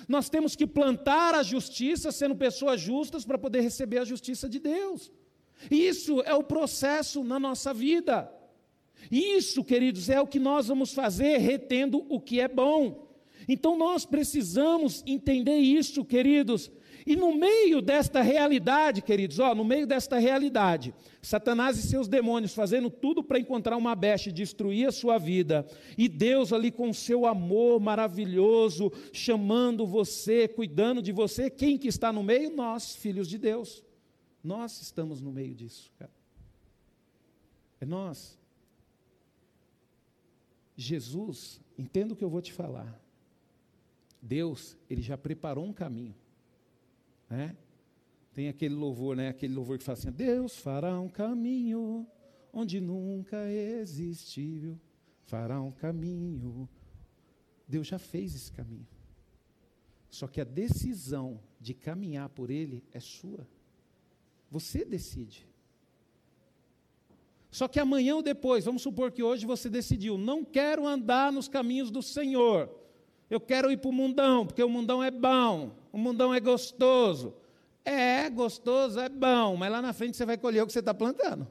[0.08, 4.60] Nós temos que plantar a justiça, sendo pessoas justas, para poder receber a justiça de
[4.60, 5.10] Deus.
[5.72, 8.30] Isso é o processo na nossa vida.
[9.10, 13.08] Isso, queridos, é o que nós vamos fazer retendo o que é bom.
[13.48, 16.70] Então nós precisamos entender isso, queridos
[17.06, 22.54] E no meio desta realidade, queridos, ó, no meio desta realidade, Satanás e seus demônios
[22.54, 26.94] fazendo tudo para encontrar uma besta e destruir a sua vida, e Deus ali com
[26.94, 32.50] seu amor maravilhoso, chamando você, cuidando de você, quem que está no meio?
[32.50, 33.84] Nós, filhos de Deus.
[34.44, 36.12] Nós estamos no meio disso, cara.
[37.80, 38.38] É nós.
[40.76, 43.00] Jesus, entenda o que eu vou te falar.
[44.22, 46.16] Deus, ele já preparou um caminho.
[47.34, 47.58] Né?
[48.32, 49.30] Tem aquele louvor, né?
[49.30, 52.06] Aquele louvor que fala assim: Deus fará um caminho
[52.52, 54.80] onde nunca existiu,
[55.24, 56.69] fará um caminho.
[57.67, 58.88] Deus já fez esse caminho.
[60.12, 63.48] Só que a decisão de caminhar por ele é sua.
[64.52, 65.48] Você decide.
[67.50, 71.48] Só que amanhã ou depois, vamos supor que hoje você decidiu, não quero andar nos
[71.48, 72.69] caminhos do Senhor.
[73.28, 77.36] Eu quero ir para o mundão, porque o mundão é bom, o mundão é gostoso.
[77.86, 80.93] É gostoso, é bom, mas lá na frente você vai colher o que você está
[80.93, 81.47] plantando.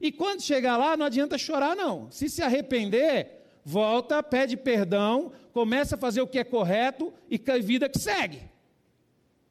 [0.00, 2.10] E quando chegar lá, não adianta chorar, não.
[2.10, 7.88] Se se arrepender, volta, pede perdão, começa a fazer o que é correto e vida
[7.88, 8.42] que segue.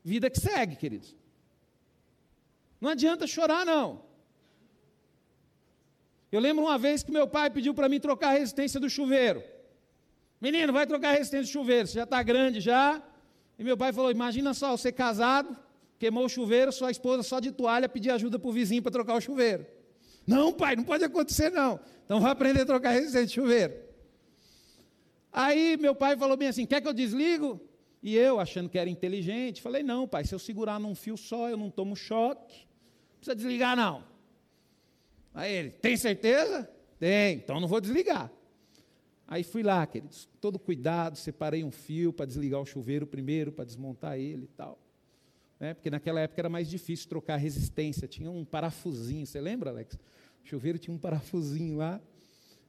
[0.03, 1.15] Vida que segue, queridos.
[2.79, 4.03] Não adianta chorar, não.
[6.31, 9.43] Eu lembro uma vez que meu pai pediu para mim trocar a resistência do chuveiro.
[10.39, 13.01] Menino, vai trocar a resistência do chuveiro, você já está grande já.
[13.61, 15.55] E meu pai falou: imagina só, você casado,
[15.99, 19.13] queimou o chuveiro, sua esposa só de toalha pedir ajuda para o vizinho para trocar
[19.13, 19.67] o chuveiro.
[20.25, 21.79] Não, pai, não pode acontecer não.
[22.03, 23.75] Então vai aprender a trocar resistência de chuveiro.
[25.31, 27.61] Aí meu pai falou bem assim: quer que eu desligo?
[28.01, 31.47] E eu, achando que era inteligente, falei: não, pai, se eu segurar num fio só,
[31.47, 32.65] eu não tomo choque.
[33.11, 34.03] Não precisa desligar, não.
[35.35, 36.67] Aí ele: tem certeza?
[36.97, 38.31] Tem, então não vou desligar.
[39.31, 43.65] Aí fui lá, queridos, todo cuidado, separei um fio para desligar o chuveiro primeiro, para
[43.65, 44.77] desmontar ele e tal
[45.61, 45.75] né?
[45.75, 49.93] porque naquela época era mais difícil trocar resistência, tinha um parafusinho, você lembra, Alex?
[50.43, 52.01] O chuveiro tinha um parafusinho lá,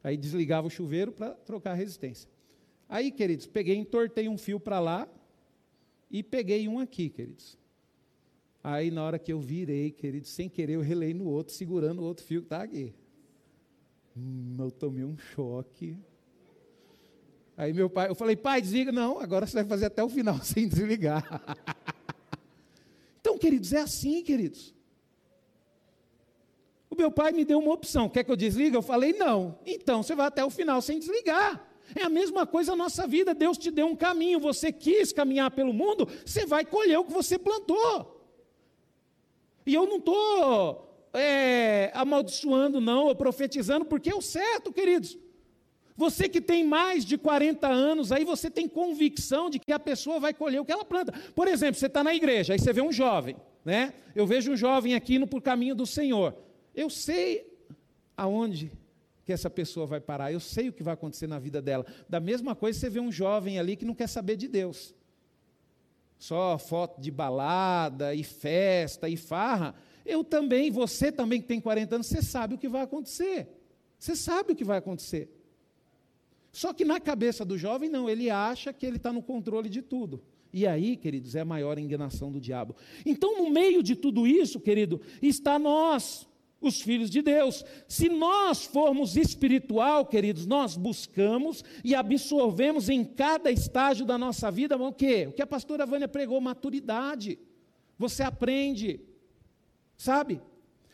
[0.04, 2.28] aí desligava o chuveiro para trocar a resistência.
[2.86, 5.08] Aí, queridos, peguei, entortei um fio para lá
[6.10, 7.58] e peguei um aqui, queridos.
[8.62, 12.04] Aí, na hora que eu virei, queridos, sem querer, eu relei no outro, segurando o
[12.04, 12.94] outro fio que está aqui.
[14.14, 15.96] Hum, eu tomei um choque.
[17.56, 18.90] Aí meu pai, eu falei, pai, desliga.
[18.90, 21.42] Não, agora você vai fazer até o final sem desligar.
[23.20, 24.74] Então, queridos, é assim, queridos.
[26.90, 28.08] O meu pai me deu uma opção.
[28.08, 28.76] Quer que eu desligue?
[28.76, 29.58] Eu falei, não.
[29.64, 31.66] Então você vai até o final sem desligar.
[31.94, 33.34] É a mesma coisa a nossa vida.
[33.34, 34.38] Deus te deu um caminho.
[34.40, 38.20] Você quis caminhar pelo mundo, você vai colher o que você plantou.
[39.64, 45.16] E eu não estou é, amaldiçoando, não, ou profetizando, porque é o certo, queridos.
[46.02, 50.18] Você que tem mais de 40 anos, aí você tem convicção de que a pessoa
[50.18, 51.12] vai colher o que ela planta.
[51.32, 53.94] Por exemplo, você está na igreja, aí você vê um jovem, né?
[54.12, 56.36] Eu vejo um jovem aqui indo por caminho do Senhor.
[56.74, 57.46] Eu sei
[58.16, 58.72] aonde
[59.24, 61.86] que essa pessoa vai parar, eu sei o que vai acontecer na vida dela.
[62.08, 64.92] Da mesma coisa, você vê um jovem ali que não quer saber de Deus.
[66.18, 69.72] Só foto de balada e festa e farra.
[70.04, 73.46] Eu também, você também que tem 40 anos, você sabe o que vai acontecer.
[74.00, 75.38] Você sabe o que vai acontecer.
[76.52, 79.80] Só que na cabeça do jovem, não, ele acha que ele está no controle de
[79.80, 80.22] tudo.
[80.52, 82.76] E aí, queridos, é a maior enganação do diabo.
[83.06, 86.28] Então, no meio de tudo isso, querido, está nós,
[86.60, 87.64] os filhos de Deus.
[87.88, 94.76] Se nós formos espiritual, queridos, nós buscamos e absorvemos em cada estágio da nossa vida
[94.76, 95.26] o quê?
[95.28, 97.38] O que a pastora Vânia pregou, maturidade.
[97.98, 99.00] Você aprende,
[99.96, 100.38] sabe?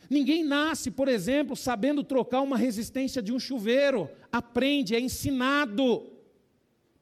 [0.09, 4.09] Ninguém nasce, por exemplo, sabendo trocar uma resistência de um chuveiro.
[4.31, 6.07] Aprende, é ensinado.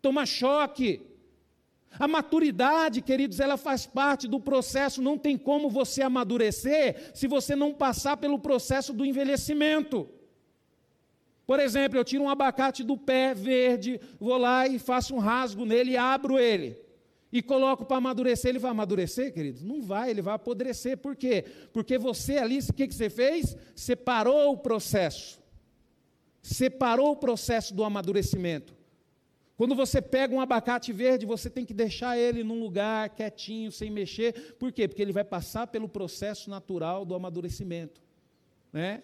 [0.02, 1.02] Toma choque.
[1.98, 5.02] A maturidade, queridos, ela faz parte do processo.
[5.02, 10.10] Não tem como você amadurecer se você não passar pelo processo do envelhecimento.
[11.46, 15.66] Por exemplo, eu tiro um abacate do pé verde, vou lá e faço um rasgo
[15.66, 16.87] nele e abro ele
[17.32, 19.62] e coloco para amadurecer, ele vai amadurecer, queridos?
[19.62, 20.98] Não vai, ele vai apodrecer.
[20.98, 21.44] Por quê?
[21.74, 23.58] Porque você ali, o que, que você fez?
[23.76, 25.42] Separou o processo.
[26.42, 28.76] Separou o processo do amadurecimento.
[29.58, 33.90] Quando você pega um abacate verde, você tem que deixar ele num lugar quietinho, sem
[33.90, 34.56] mexer.
[34.58, 34.88] Por quê?
[34.88, 38.02] Porque ele vai passar pelo processo natural do amadurecimento.
[38.72, 39.02] Né?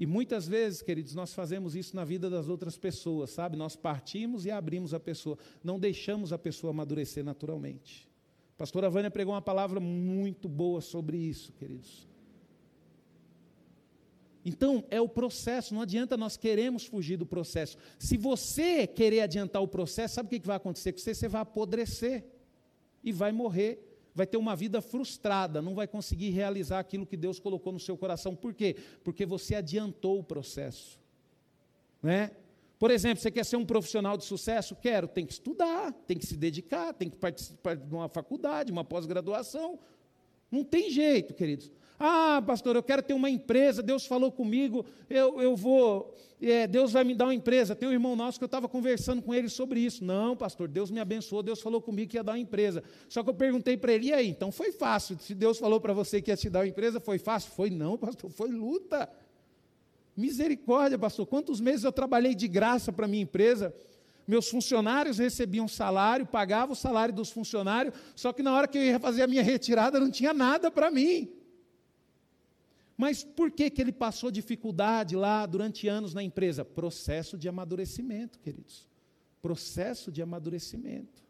[0.00, 3.54] E muitas vezes, queridos, nós fazemos isso na vida das outras pessoas, sabe?
[3.54, 8.08] Nós partimos e abrimos a pessoa, não deixamos a pessoa amadurecer naturalmente.
[8.54, 12.08] A pastora Vânia pregou uma palavra muito boa sobre isso, queridos.
[14.42, 17.76] Então, é o processo, não adianta nós queremos fugir do processo.
[17.98, 21.12] Se você querer adiantar o processo, sabe o que vai acontecer com você?
[21.12, 22.24] Você vai apodrecer
[23.04, 27.38] e vai morrer vai ter uma vida frustrada, não vai conseguir realizar aquilo que Deus
[27.38, 28.34] colocou no seu coração.
[28.34, 28.76] Por quê?
[29.04, 30.98] Porque você adiantou o processo.
[32.02, 32.30] Né?
[32.78, 34.74] Por exemplo, você quer ser um profissional de sucesso?
[34.74, 38.84] Quero, tem que estudar, tem que se dedicar, tem que participar de uma faculdade, uma
[38.84, 39.78] pós-graduação.
[40.50, 41.70] Não tem jeito, queridos.
[42.02, 46.92] Ah, pastor, eu quero ter uma empresa, Deus falou comigo, eu, eu vou, é, Deus
[46.92, 47.76] vai me dar uma empresa.
[47.76, 50.02] Tem um irmão nosso que eu estava conversando com ele sobre isso.
[50.02, 52.82] Não, pastor, Deus me abençoou, Deus falou comigo que ia dar uma empresa.
[53.06, 54.30] Só que eu perguntei para ele, e aí?
[54.30, 55.18] Então foi fácil.
[55.20, 57.52] Se Deus falou para você que ia te dar uma empresa, foi fácil?
[57.52, 59.06] Foi não, pastor, foi luta.
[60.16, 61.26] Misericórdia, pastor.
[61.26, 63.74] Quantos meses eu trabalhei de graça para minha empresa?
[64.26, 68.82] Meus funcionários recebiam salário, pagava o salário dos funcionários, só que na hora que eu
[68.82, 71.39] ia fazer a minha retirada não tinha nada para mim.
[73.00, 76.66] Mas por que, que ele passou dificuldade lá durante anos na empresa?
[76.66, 78.86] Processo de amadurecimento, queridos.
[79.40, 81.24] Processo de amadurecimento.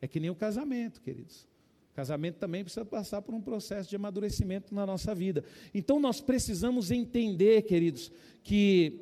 [0.00, 1.48] É que nem o casamento, queridos.
[1.90, 5.42] O casamento também precisa passar por um processo de amadurecimento na nossa vida.
[5.74, 8.12] Então nós precisamos entender, queridos,
[8.44, 9.00] que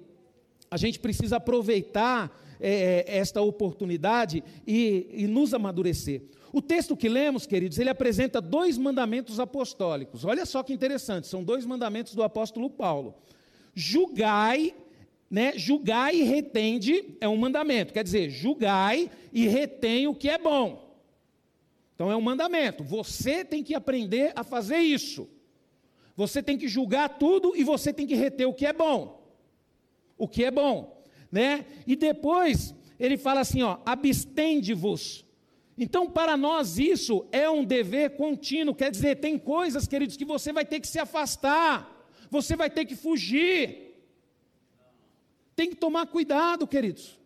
[0.70, 6.22] a gente precisa aproveitar é, esta oportunidade e, e nos amadurecer.
[6.52, 10.24] O texto que lemos, queridos, ele apresenta dois mandamentos apostólicos.
[10.24, 13.14] Olha só que interessante, são dois mandamentos do apóstolo Paulo.
[13.74, 14.74] Julgai,
[15.30, 15.52] né?
[15.56, 20.90] Julgai e retende é um mandamento, quer dizer, julgai e retém o que é bom.
[21.94, 22.82] Então é um mandamento.
[22.82, 25.28] Você tem que aprender a fazer isso.
[26.16, 29.22] Você tem que julgar tudo e você tem que reter o que é bom.
[30.18, 31.64] O que é bom, né?
[31.86, 35.24] E depois ele fala assim, ó, abstende-vos
[35.82, 40.52] então, para nós, isso é um dever contínuo, quer dizer, tem coisas, queridos, que você
[40.52, 43.96] vai ter que se afastar, você vai ter que fugir.
[45.56, 47.18] Tem que tomar cuidado, queridos.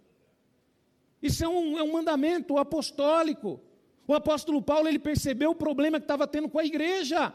[1.20, 3.60] Isso é um, é um mandamento apostólico.
[4.06, 7.34] O apóstolo Paulo, ele percebeu o problema que estava tendo com a igreja.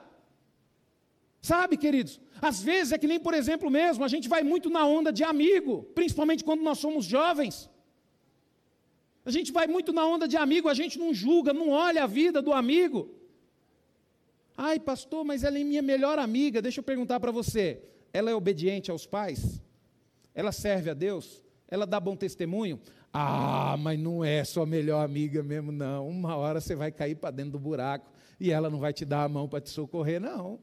[1.42, 2.18] Sabe, queridos?
[2.42, 5.26] Às vezes é que nem, por exemplo, mesmo, a gente vai muito na onda de
[5.26, 7.70] amigo, principalmente quando nós somos jovens.
[9.30, 12.08] A gente vai muito na onda de amigo, a gente não julga, não olha a
[12.08, 13.14] vida do amigo.
[14.58, 16.64] Ai, pastor, mas ela é minha melhor amiga.
[16.64, 17.80] Deixa eu perguntar para você:
[18.12, 19.62] ela é obediente aos pais?
[20.34, 21.46] Ela serve a Deus?
[21.68, 22.82] Ela dá bom testemunho?
[23.14, 26.10] Ah, mas não é sua melhor amiga mesmo, não.
[26.10, 29.26] Uma hora você vai cair para dentro do buraco e ela não vai te dar
[29.26, 30.60] a mão para te socorrer, não.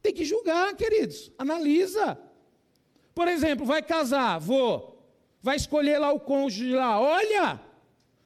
[0.00, 1.30] Tem que julgar, queridos.
[1.36, 2.18] Analisa.
[3.14, 4.96] Por exemplo, vai casar, vou.
[5.42, 6.98] Vai escolher lá o cônjuge lá.
[6.98, 7.65] Olha,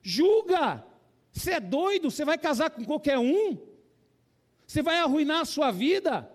[0.03, 0.85] Julga.
[1.33, 2.11] Você é doido?
[2.11, 3.59] Você vai casar com qualquer um?
[4.67, 6.31] Você vai arruinar a sua vida?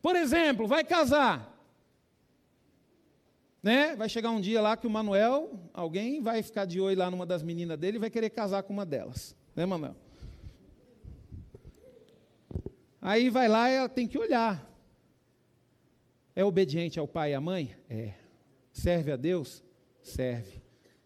[0.00, 1.52] Por exemplo, vai casar.
[3.62, 3.94] Né?
[3.94, 7.24] Vai chegar um dia lá que o Manuel, alguém vai ficar de olho lá numa
[7.24, 9.36] das meninas dele e vai querer casar com uma delas.
[9.54, 9.94] Né, Manuel?
[13.00, 14.68] Aí vai lá e ela tem que olhar.
[16.34, 17.76] É obediente ao pai e à mãe?
[17.90, 18.14] É.
[18.72, 19.62] Serve a Deus?
[20.02, 20.61] Serve.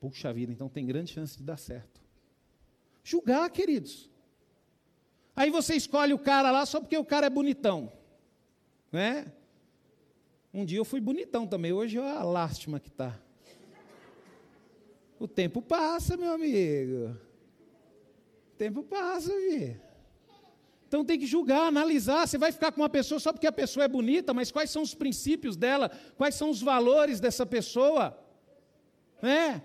[0.08, 2.00] Puxa vida, então tem grande chance de dar certo.
[3.02, 4.08] Julgar, queridos.
[5.34, 7.92] Aí você escolhe o cara lá só porque o cara é bonitão.
[8.92, 9.32] Né?
[10.54, 13.20] Um dia eu fui bonitão também, hoje é a lástima que está.
[15.18, 17.18] O tempo passa, meu amigo.
[18.52, 19.76] O tempo passa, viu?
[20.86, 22.28] Então tem que julgar, analisar.
[22.28, 24.82] Você vai ficar com uma pessoa só porque a pessoa é bonita, mas quais são
[24.82, 25.90] os princípios dela?
[26.16, 28.16] Quais são os valores dessa pessoa?
[29.20, 29.62] Né?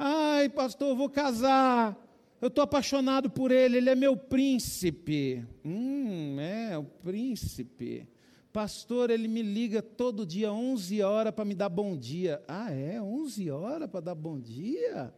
[0.00, 1.98] Ai, pastor, vou casar.
[2.40, 5.44] Eu estou apaixonado por ele, ele é meu príncipe.
[5.64, 8.08] Hum, é, o príncipe.
[8.52, 12.40] Pastor, ele me liga todo dia, 11 horas, para me dar bom dia.
[12.46, 13.02] Ah, é?
[13.02, 15.12] 11 horas para dar bom dia?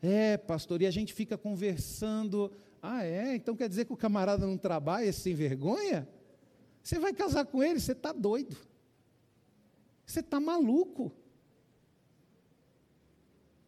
[0.00, 2.52] É, pastor, e a gente fica conversando.
[2.80, 3.34] Ah, é?
[3.34, 6.08] Então quer dizer que o camarada não trabalha sem vergonha?
[6.80, 8.56] Você vai casar com ele, você está doido.
[10.06, 11.12] Você está maluco.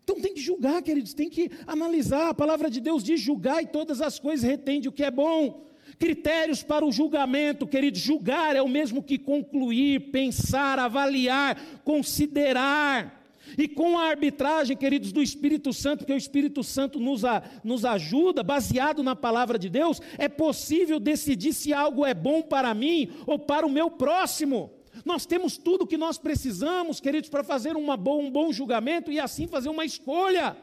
[0.08, 2.30] Então tem que julgar, queridos, tem que analisar.
[2.30, 5.66] A palavra de Deus diz: julgar e todas as coisas retende o que é bom.
[5.98, 13.22] Critérios para o julgamento, queridos, julgar é o mesmo que concluir, pensar, avaliar, considerar.
[13.58, 17.84] E com a arbitragem, queridos, do Espírito Santo, que o Espírito Santo nos, a, nos
[17.84, 23.10] ajuda, baseado na palavra de Deus, é possível decidir se algo é bom para mim
[23.26, 24.77] ou para o meu próximo.
[25.04, 29.10] Nós temos tudo o que nós precisamos, queridos, para fazer uma boa, um bom julgamento
[29.10, 30.56] e assim fazer uma escolha.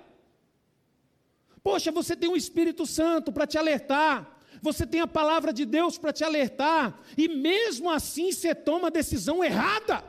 [1.64, 5.98] Poxa, você tem o Espírito Santo para te alertar, você tem a palavra de Deus
[5.98, 10.04] para te alertar, e mesmo assim você toma a decisão errada.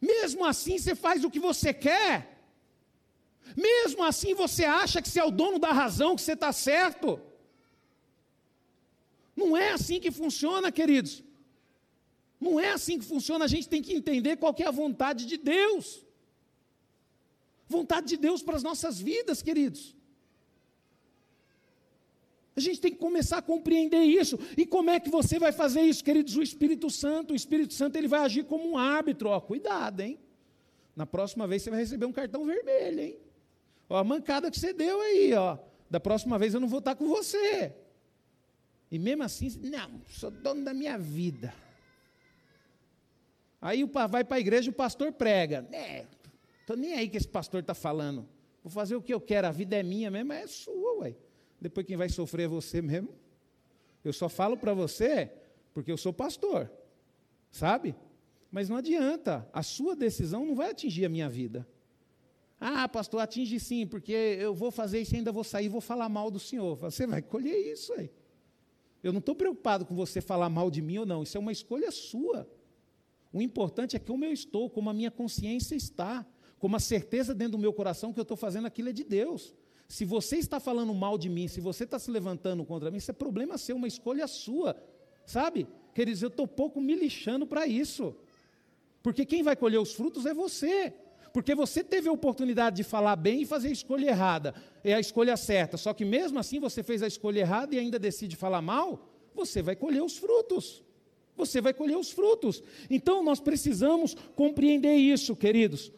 [0.00, 2.36] Mesmo assim você faz o que você quer.
[3.56, 7.20] Mesmo assim você acha que você é o dono da razão, que você está certo.
[9.36, 11.22] Não é assim que funciona, queridos.
[12.40, 15.26] Não é assim que funciona, a gente tem que entender qual que é a vontade
[15.26, 16.04] de Deus.
[17.68, 19.94] Vontade de Deus para as nossas vidas, queridos.
[22.54, 24.38] A gente tem que começar a compreender isso.
[24.56, 26.36] E como é que você vai fazer isso, queridos?
[26.36, 29.28] O Espírito Santo, o Espírito Santo ele vai agir como um árbitro.
[29.28, 30.18] Ó, cuidado, hein?
[30.94, 33.18] Na próxima vez você vai receber um cartão vermelho, hein?
[33.90, 35.58] Ó, a mancada que você deu aí, ó.
[35.90, 37.74] Da próxima vez eu não vou estar com você.
[38.90, 41.52] E mesmo assim, não, sou dono da minha vida.
[43.60, 45.66] Aí vai para a igreja o pastor prega.
[45.72, 46.06] É,
[46.60, 48.28] estou nem aí que esse pastor está falando.
[48.62, 51.16] Vou fazer o que eu quero, a vida é minha mesmo, é sua, ué.
[51.60, 53.08] Depois quem vai sofrer é você mesmo.
[54.04, 55.32] Eu só falo para você
[55.74, 56.70] porque eu sou pastor,
[57.50, 57.94] sabe?
[58.50, 61.66] Mas não adianta, a sua decisão não vai atingir a minha vida.
[62.58, 65.80] Ah, pastor, atinge sim, porque eu vou fazer isso e ainda vou sair e vou
[65.80, 66.76] falar mal do senhor.
[66.76, 68.10] Você vai colher isso aí.
[69.06, 71.52] Eu não estou preocupado com você falar mal de mim ou não, isso é uma
[71.52, 72.50] escolha sua.
[73.32, 76.26] O importante é como eu estou, como a minha consciência está,
[76.58, 79.54] como a certeza dentro do meu coração que eu estou fazendo aquilo é de Deus.
[79.88, 83.10] Se você está falando mal de mim, se você está se levantando contra mim, isso
[83.12, 84.76] é problema seu, uma escolha sua.
[85.24, 85.68] Sabe?
[85.94, 88.16] Queridos, eu estou pouco me lixando para isso.
[89.02, 90.92] Porque quem vai colher os frutos é você.
[91.36, 94.54] Porque você teve a oportunidade de falar bem e fazer a escolha errada.
[94.82, 95.76] É a escolha certa.
[95.76, 99.60] Só que mesmo assim você fez a escolha errada e ainda decide falar mal, você
[99.60, 100.82] vai colher os frutos.
[101.36, 102.62] Você vai colher os frutos.
[102.88, 105.92] Então nós precisamos compreender isso, queridos.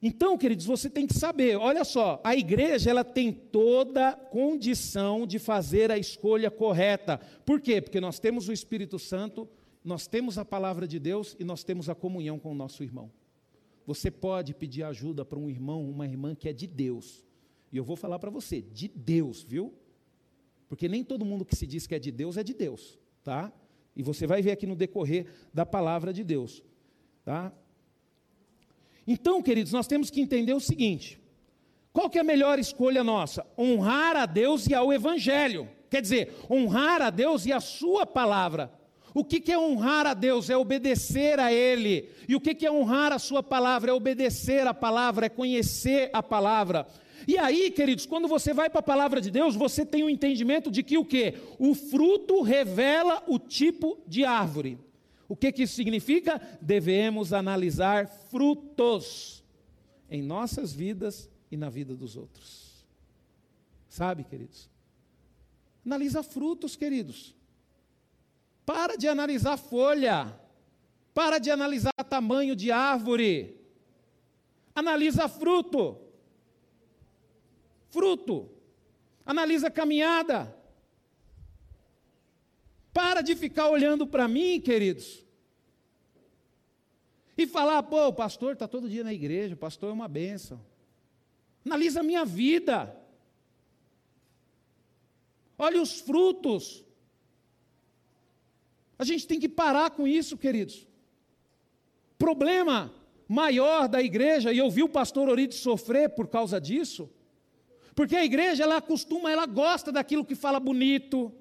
[0.00, 5.38] Então, queridos, você tem que saber, olha só, a igreja ela tem toda condição de
[5.38, 7.20] fazer a escolha correta.
[7.44, 7.82] Por quê?
[7.82, 9.46] Porque nós temos o Espírito Santo,
[9.84, 13.10] nós temos a palavra de Deus e nós temos a comunhão com o nosso irmão.
[13.86, 17.24] Você pode pedir ajuda para um irmão, uma irmã que é de Deus.
[17.72, 19.72] E eu vou falar para você, de Deus, viu?
[20.68, 23.52] Porque nem todo mundo que se diz que é de Deus é de Deus, tá?
[23.94, 26.62] E você vai ver aqui no decorrer da palavra de Deus,
[27.24, 27.52] tá?
[29.06, 31.20] Então, queridos, nós temos que entender o seguinte:
[31.92, 33.46] qual que é a melhor escolha nossa?
[33.56, 35.68] Honrar a Deus e ao Evangelho.
[35.88, 38.75] Quer dizer, honrar a Deus e a Sua palavra.
[39.16, 40.50] O que, é honrar a Deus?
[40.50, 42.10] É obedecer a Ele.
[42.28, 43.90] E o que, que é honrar a Sua palavra?
[43.90, 46.86] É obedecer a palavra, é conhecer a palavra.
[47.26, 50.10] E aí, queridos, quando você vai para a palavra de Deus, você tem o um
[50.10, 51.32] entendimento de que o que?
[51.58, 54.78] O fruto revela o tipo de árvore.
[55.26, 56.38] O que, que isso significa?
[56.60, 59.42] Devemos analisar frutos
[60.10, 62.84] em nossas vidas e na vida dos outros.
[63.88, 64.68] Sabe, queridos?
[65.86, 67.34] Analisa frutos, queridos.
[68.66, 70.38] Para de analisar folha.
[71.14, 73.58] Para de analisar tamanho de árvore.
[74.74, 75.98] Analisa fruto.
[77.88, 78.50] Fruto.
[79.24, 80.54] Analisa caminhada.
[82.92, 85.24] Para de ficar olhando para mim, queridos.
[87.38, 90.60] E falar, pô, o pastor está todo dia na igreja, o pastor é uma bênção.
[91.64, 92.96] Analisa a minha vida.
[95.58, 96.85] Olha os frutos.
[98.98, 100.86] A gente tem que parar com isso, queridos.
[102.18, 102.92] Problema
[103.28, 107.10] maior da igreja, e eu vi o pastor Orides sofrer por causa disso,
[107.94, 111.32] porque a igreja, ela acostuma, ela gosta daquilo que fala bonito,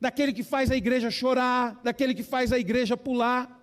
[0.00, 3.60] daquele que faz a igreja chorar, daquele que faz a igreja pular.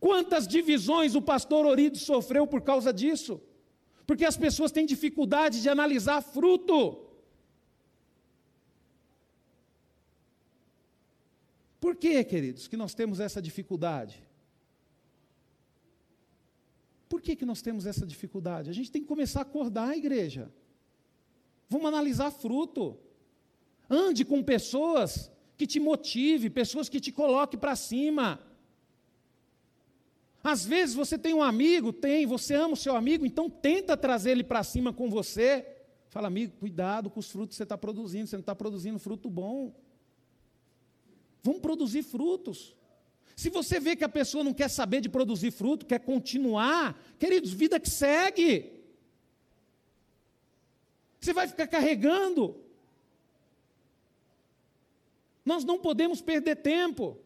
[0.00, 3.40] Quantas divisões o pastor Orido sofreu por causa disso?
[4.06, 7.06] Porque as pessoas têm dificuldade de analisar fruto.
[11.82, 14.22] Por que, queridos, que nós temos essa dificuldade?
[17.08, 18.70] Por que, que nós temos essa dificuldade?
[18.70, 20.48] A gente tem que começar a acordar a igreja.
[21.68, 22.96] Vamos analisar fruto.
[23.90, 28.38] Ande com pessoas que te motive, pessoas que te coloquem para cima.
[30.40, 34.30] Às vezes você tem um amigo, tem, você ama o seu amigo, então tenta trazer
[34.30, 35.66] ele para cima com você.
[36.10, 39.28] Fala, amigo, cuidado com os frutos que você está produzindo, você não está produzindo fruto
[39.28, 39.74] bom.
[41.42, 42.74] Vamos produzir frutos.
[43.34, 47.52] Se você vê que a pessoa não quer saber de produzir fruto, quer continuar, queridos,
[47.52, 48.82] vida que segue.
[51.20, 52.56] Você vai ficar carregando.
[55.44, 57.18] Nós não podemos perder tempo.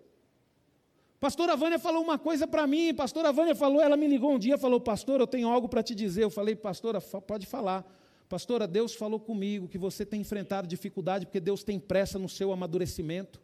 [1.19, 4.59] Pastora Vânia falou uma coisa para mim, pastora Vânia falou, ela me ligou um dia,
[4.59, 6.25] falou, pastor, eu tenho algo para te dizer.
[6.25, 7.85] Eu falei, pastora, pode falar.
[8.29, 12.53] Pastora, Deus falou comigo que você tem enfrentado dificuldade porque Deus tem pressa no seu
[12.53, 13.41] amadurecimento.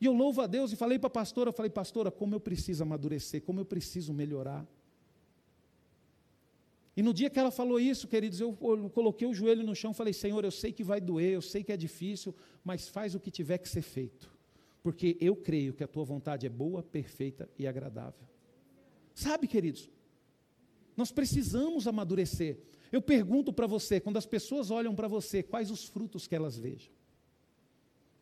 [0.00, 2.40] E eu louvo a Deus e falei para a pastora, eu falei, pastora, como eu
[2.40, 4.66] preciso amadurecer, como eu preciso melhorar.
[6.96, 8.52] E no dia que ela falou isso, queridos, eu,
[8.92, 11.62] coloquei o joelho no chão e falei: Senhor, eu sei que vai doer, eu sei
[11.62, 12.34] que é difícil,
[12.64, 14.30] mas faz o que tiver que ser feito,
[14.82, 18.26] porque eu creio que a tua vontade é boa, perfeita e agradável.
[19.14, 19.88] Sabe, queridos,
[20.96, 22.58] nós precisamos amadurecer.
[22.90, 26.58] Eu pergunto para você, quando as pessoas olham para você, quais os frutos que elas
[26.58, 26.92] vejam?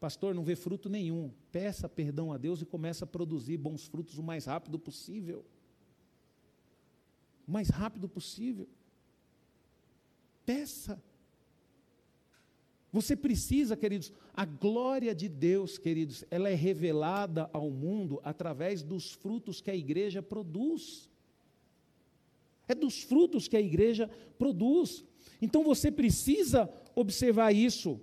[0.01, 1.33] Pastor, não vê fruto nenhum.
[1.51, 5.45] Peça perdão a Deus e comece a produzir bons frutos o mais rápido possível.
[7.47, 8.69] O mais rápido possível.
[10.47, 11.03] Peça.
[12.93, 19.13] Você precisa, queridos, a glória de Deus, queridos, ela é revelada ao mundo através dos
[19.13, 21.11] frutos que a igreja produz.
[22.67, 25.05] É dos frutos que a igreja produz.
[25.43, 28.01] Então você precisa observar isso.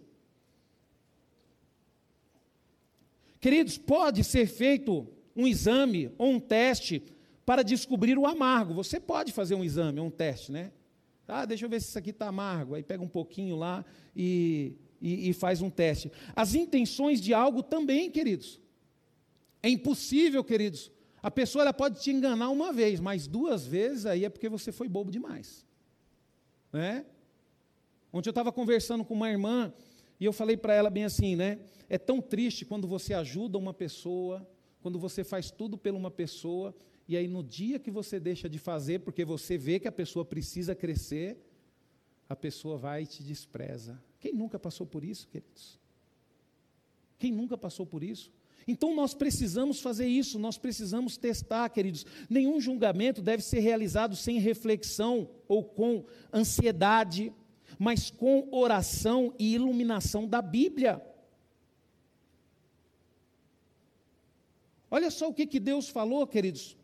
[3.46, 7.04] Queridos, pode ser feito um exame ou um teste
[7.46, 8.74] para descobrir o amargo.
[8.74, 10.72] Você pode fazer um exame ou um teste, né?
[11.28, 12.74] Ah, deixa eu ver se isso aqui está amargo.
[12.74, 13.86] Aí pega um pouquinho lá
[14.16, 16.12] e, e, e faz um teste.
[16.36, 18.60] As intenções de algo também, queridos.
[19.62, 20.92] É impossível, queridos,
[21.22, 24.72] a pessoa ela pode te enganar uma vez, mas duas vezes aí é porque você
[24.72, 25.64] foi bobo demais.
[26.74, 27.06] Né?
[28.12, 29.72] Ontem eu estava conversando com uma irmã
[30.20, 31.60] e eu falei para ela bem assim, né?
[31.90, 34.48] É tão triste quando você ajuda uma pessoa,
[34.82, 36.76] quando você faz tudo por uma pessoa,
[37.08, 40.26] e aí no dia que você deixa de fazer, porque você vê que a pessoa
[40.26, 41.38] precisa crescer,
[42.28, 44.02] a pessoa vai e te despreza.
[44.20, 45.80] Quem nunca passou por isso, queridos?
[47.18, 48.32] Quem nunca passou por isso?
[48.68, 52.06] Então nós precisamos fazer isso, nós precisamos testar, queridos.
[52.28, 56.04] Nenhum julgamento deve ser realizado sem reflexão ou com
[56.34, 57.32] ansiedade,
[57.78, 61.02] mas com oração e iluminação da Bíblia.
[64.90, 66.78] Olha só o que, que Deus falou, queridos,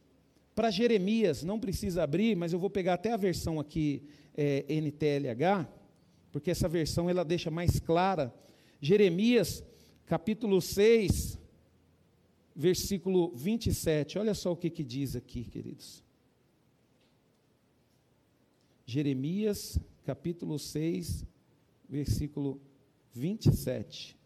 [0.53, 4.03] para Jeremias, não precisa abrir, mas eu vou pegar até a versão aqui
[4.35, 5.67] é, NTLH,
[6.31, 8.33] porque essa versão ela deixa mais clara.
[8.81, 9.63] Jeremias,
[10.05, 11.39] capítulo 6,
[12.55, 14.19] versículo 27.
[14.19, 16.03] Olha só o que, que diz aqui, queridos.
[18.85, 21.25] Jeremias, capítulo 6,
[21.87, 22.59] versículo
[23.13, 24.17] 27.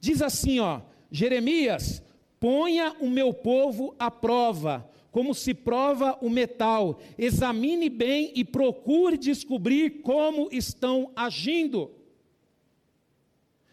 [0.00, 0.80] Diz assim, ó:
[1.10, 2.02] Jeremias,
[2.40, 6.98] ponha o meu povo à prova, como se prova o metal.
[7.16, 11.90] Examine bem e procure descobrir como estão agindo.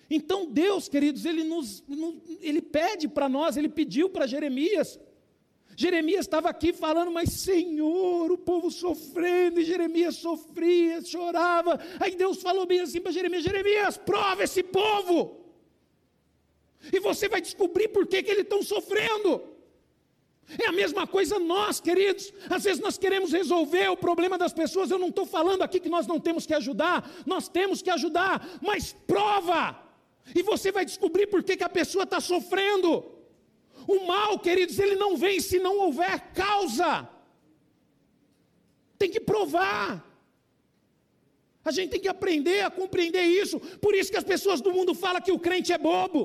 [0.09, 1.83] Então Deus, queridos, ele nos,
[2.41, 4.99] ele pede para nós, ele pediu para Jeremias.
[5.81, 11.79] Jeremias estava aqui falando, mas Senhor, o povo sofrendo, e Jeremias sofria, chorava.
[12.01, 15.37] Aí Deus falou bem assim para Jeremias: Jeremias, prova esse povo,
[16.91, 19.41] e você vai descobrir por que, que eles estão sofrendo.
[20.61, 22.33] É a mesma coisa nós, queridos.
[22.49, 24.91] Às vezes nós queremos resolver o problema das pessoas.
[24.91, 28.59] Eu não estou falando aqui que nós não temos que ajudar, nós temos que ajudar,
[28.61, 29.81] mas prova.
[30.35, 33.18] E você vai descobrir por que, que a pessoa está sofrendo.
[33.93, 37.09] O mal, queridos, ele não vem se não houver causa.
[38.99, 39.83] Tem que provar.
[41.65, 43.59] A gente tem que aprender a compreender isso.
[43.85, 46.21] Por isso que as pessoas do mundo falam que o crente é bobo.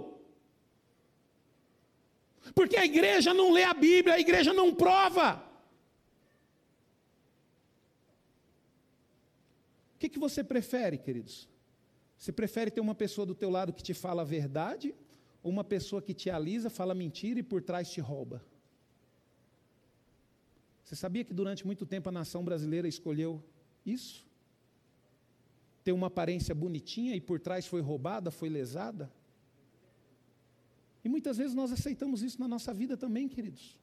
[2.55, 5.43] Porque a igreja não lê a Bíblia, a igreja não prova.
[9.95, 11.49] O que, que você prefere, queridos?
[12.19, 14.95] Você prefere ter uma pessoa do teu lado que te fala a verdade
[15.45, 18.43] uma pessoa que te alisa, fala mentira e por trás te rouba?
[20.83, 23.43] Você sabia que durante muito tempo a nação brasileira escolheu
[23.85, 24.27] isso?
[25.83, 29.13] Ter uma aparência bonitinha e por trás foi roubada, foi lesada?
[31.05, 33.79] E muitas vezes nós aceitamos isso na nossa vida também, queridos.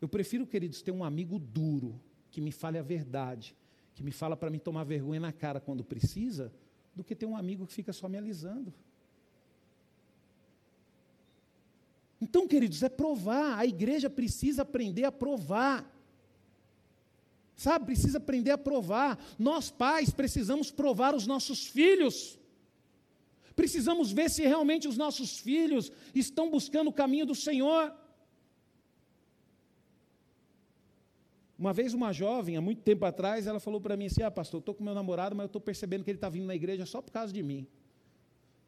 [0.00, 1.98] Eu prefiro, queridos, ter um amigo duro,
[2.30, 3.56] que me fale a verdade,
[3.94, 6.52] que me fala para me tomar vergonha na cara quando precisa,
[6.94, 8.72] do que ter um amigo que fica só me alisando.
[12.20, 13.58] Então, queridos, é provar.
[13.58, 15.92] A igreja precisa aprender a provar.
[17.56, 19.18] Sabe, precisa aprender a provar.
[19.38, 22.38] Nós, pais, precisamos provar os nossos filhos.
[23.54, 27.92] Precisamos ver se realmente os nossos filhos estão buscando o caminho do Senhor.
[31.58, 34.60] Uma vez uma jovem, há muito tempo atrás, ela falou para mim assim: Ah, pastor,
[34.60, 37.00] estou com meu namorado, mas eu estou percebendo que ele está vindo na igreja só
[37.00, 37.66] por causa de mim.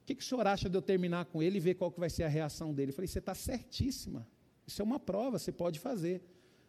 [0.09, 2.09] Que, que o senhor acha de eu terminar com ele e ver qual que vai
[2.09, 2.93] ser a reação dele?
[2.93, 4.27] Eu falei: Você está certíssima.
[4.67, 6.23] Isso é uma prova, você pode fazer.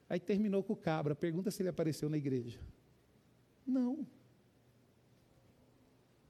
[0.10, 1.16] Aí terminou com o cabra.
[1.16, 2.60] Pergunta se ele apareceu na igreja.
[3.66, 4.06] Não.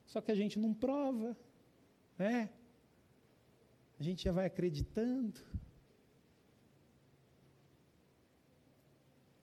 [0.06, 1.36] Só que a gente não prova.
[2.16, 2.52] né?
[4.00, 5.40] A gente já vai acreditando.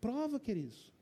[0.00, 0.92] Prova, queridos.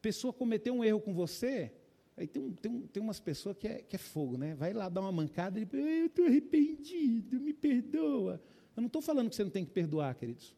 [0.00, 1.74] pessoa cometeu um erro com você,
[2.16, 4.54] aí tem, um, tem, um, tem umas pessoas que é, que é fogo, né?
[4.54, 8.40] Vai lá dar uma mancada e eu estou arrependido, me perdoa.
[8.76, 10.54] Eu não estou falando que você não tem que perdoar, queridos.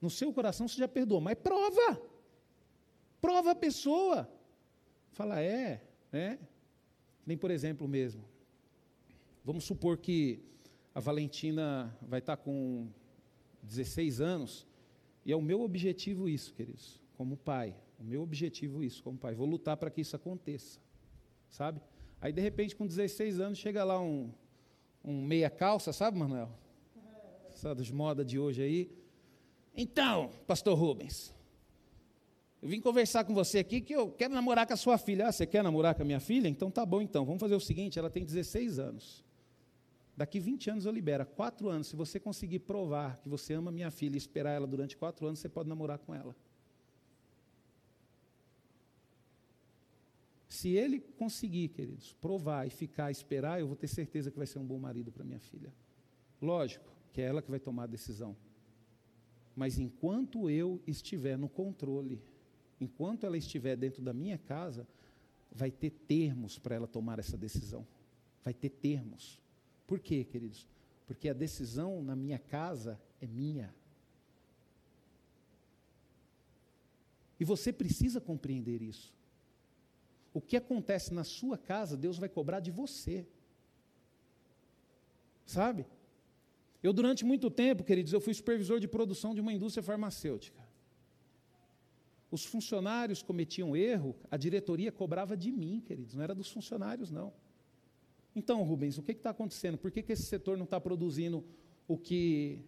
[0.00, 2.00] No seu coração você já perdoou, mas prova.
[3.20, 4.30] Prova a pessoa.
[5.12, 5.82] Fala, é,
[6.12, 6.38] é.
[7.24, 8.24] Nem por exemplo mesmo.
[9.44, 10.42] Vamos supor que
[10.94, 12.88] a Valentina vai estar com
[13.62, 14.66] 16 anos,
[15.24, 17.76] e é o meu objetivo isso, queridos, como pai.
[17.98, 19.34] O meu objetivo isso, como pai.
[19.34, 20.80] Vou lutar para que isso aconteça.
[21.50, 21.80] Sabe?
[22.20, 24.30] Aí, de repente, com 16 anos, chega lá um,
[25.04, 26.50] um meia calça, sabe, Manuel?
[27.52, 28.90] Essas moda de hoje aí.
[29.74, 31.34] Então, pastor Rubens,
[32.62, 35.28] eu vim conversar com você aqui que eu quero namorar com a sua filha.
[35.28, 36.48] Ah, você quer namorar com a minha filha?
[36.48, 37.24] Então tá bom então.
[37.24, 39.24] Vamos fazer o seguinte, ela tem 16 anos.
[40.16, 41.26] Daqui 20 anos eu libero.
[41.26, 44.96] Quatro anos, se você conseguir provar que você ama minha filha e esperar ela durante
[44.96, 46.34] quatro anos, você pode namorar com ela.
[50.56, 54.58] Se ele conseguir, queridos, provar e ficar, esperar, eu vou ter certeza que vai ser
[54.58, 55.70] um bom marido para minha filha.
[56.40, 58.34] Lógico que é ela que vai tomar a decisão.
[59.54, 62.22] Mas enquanto eu estiver no controle,
[62.80, 64.88] enquanto ela estiver dentro da minha casa,
[65.52, 67.86] vai ter termos para ela tomar essa decisão.
[68.42, 69.38] Vai ter termos.
[69.86, 70.66] Por quê, queridos?
[71.06, 73.74] Porque a decisão na minha casa é minha.
[77.38, 79.15] E você precisa compreender isso.
[80.36, 83.26] O que acontece na sua casa, Deus vai cobrar de você.
[85.46, 85.86] Sabe?
[86.82, 90.62] Eu, durante muito tempo, queridos, eu fui supervisor de produção de uma indústria farmacêutica.
[92.30, 97.32] Os funcionários cometiam erro, a diretoria cobrava de mim, queridos, não era dos funcionários, não.
[98.34, 99.78] Então, Rubens, o que está acontecendo?
[99.78, 101.42] Por que, que esse setor não está produzindo
[101.88, 102.60] o que,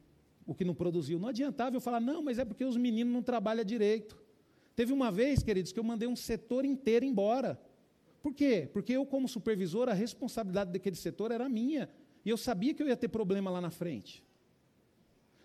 [0.46, 1.18] o que não produziu?
[1.18, 4.26] Não adiantava eu falar, não, mas é porque os meninos não trabalham direito.
[4.78, 7.60] Teve uma vez, queridos, que eu mandei um setor inteiro embora.
[8.22, 8.70] Por quê?
[8.72, 11.90] Porque eu, como supervisor, a responsabilidade daquele setor era minha.
[12.24, 14.24] E eu sabia que eu ia ter problema lá na frente.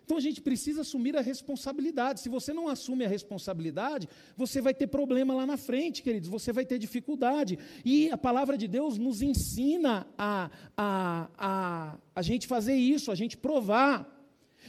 [0.04, 2.20] Então a gente precisa assumir a responsabilidade.
[2.20, 6.28] Se você não assume a responsabilidade, você vai ter problema lá na frente, queridos.
[6.28, 7.58] Você vai ter dificuldade.
[7.84, 13.16] E a palavra de Deus nos ensina a, a, a, a gente fazer isso, a
[13.16, 14.08] gente provar.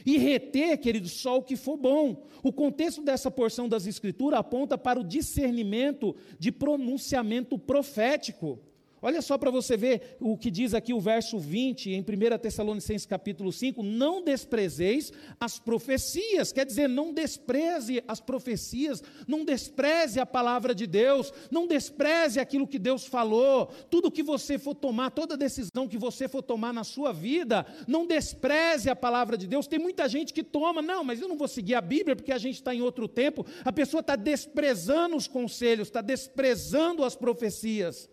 [0.04, 2.26] E reter, queridos, só o que for bom.
[2.42, 8.60] O contexto dessa porção das Escrituras aponta para o discernimento de pronunciamento profético.
[9.06, 13.06] Olha só para você ver o que diz aqui o verso 20, em 1 Tessalonicenses
[13.06, 20.26] capítulo 5, não desprezeis as profecias, quer dizer, não despreze as profecias, não despreze a
[20.26, 25.36] palavra de Deus, não despreze aquilo que Deus falou, tudo que você for tomar, toda
[25.36, 29.68] decisão que você for tomar na sua vida, não despreze a palavra de Deus.
[29.68, 32.38] Tem muita gente que toma, não, mas eu não vou seguir a Bíblia porque a
[32.38, 38.10] gente está em outro tempo, a pessoa está desprezando os conselhos, está desprezando as profecias.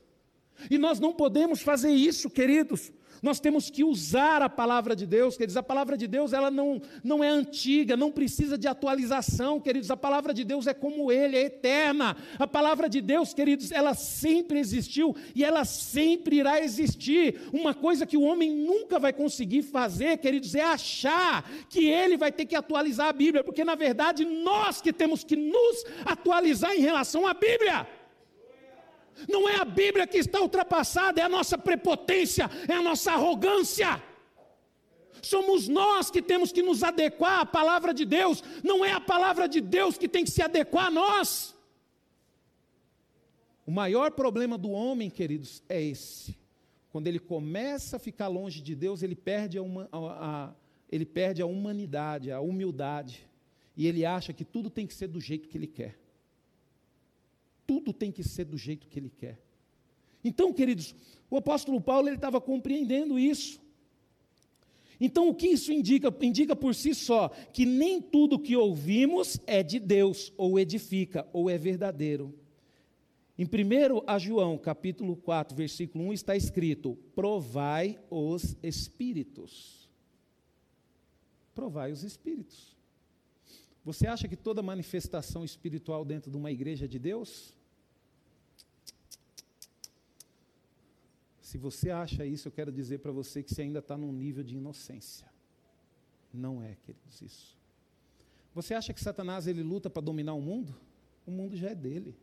[0.69, 2.91] E nós não podemos fazer isso, queridos.
[3.23, 5.55] Nós temos que usar a palavra de Deus, queridos.
[5.55, 9.89] A palavra de Deus, ela não, não é antiga, não precisa de atualização, queridos.
[9.89, 12.17] A palavra de Deus é como Ele, é eterna.
[12.37, 17.39] A palavra de Deus, queridos, ela sempre existiu e ela sempre irá existir.
[17.53, 22.29] Uma coisa que o homem nunca vai conseguir fazer, queridos, é achar que ele vai
[22.29, 26.81] ter que atualizar a Bíblia, porque na verdade nós que temos que nos atualizar em
[26.81, 27.87] relação à Bíblia.
[29.27, 34.01] Não é a Bíblia que está ultrapassada, é a nossa prepotência, é a nossa arrogância.
[35.21, 39.47] Somos nós que temos que nos adequar à palavra de Deus, não é a palavra
[39.47, 41.55] de Deus que tem que se adequar a nós.
[43.65, 46.37] O maior problema do homem, queridos, é esse.
[46.91, 50.53] Quando ele começa a ficar longe de Deus, ele perde a, uma, a, a,
[50.91, 53.25] ele perde a humanidade, a humildade.
[53.75, 56.02] E ele acha que tudo tem que ser do jeito que ele quer
[57.65, 59.39] tudo tem que ser do jeito que ele quer.
[60.23, 60.95] Então, queridos,
[61.29, 63.61] o apóstolo Paulo ele estava compreendendo isso.
[64.99, 66.15] Então, o que isso indica?
[66.21, 71.49] Indica por si só que nem tudo que ouvimos é de Deus, ou edifica, ou
[71.49, 72.33] é verdadeiro.
[73.37, 79.89] Em 1 a João, capítulo 4, versículo 1, está escrito: Provai os espíritos.
[81.55, 82.72] Provai os espíritos.
[83.83, 87.53] Você acha que toda manifestação espiritual dentro de uma igreja é de Deus?
[91.41, 94.43] Se você acha isso, eu quero dizer para você que você ainda está num nível
[94.43, 95.29] de inocência.
[96.33, 97.57] Não é, queridos, isso.
[98.55, 100.73] Você acha que Satanás ele luta para dominar o mundo?
[101.27, 102.15] O mundo já é dele.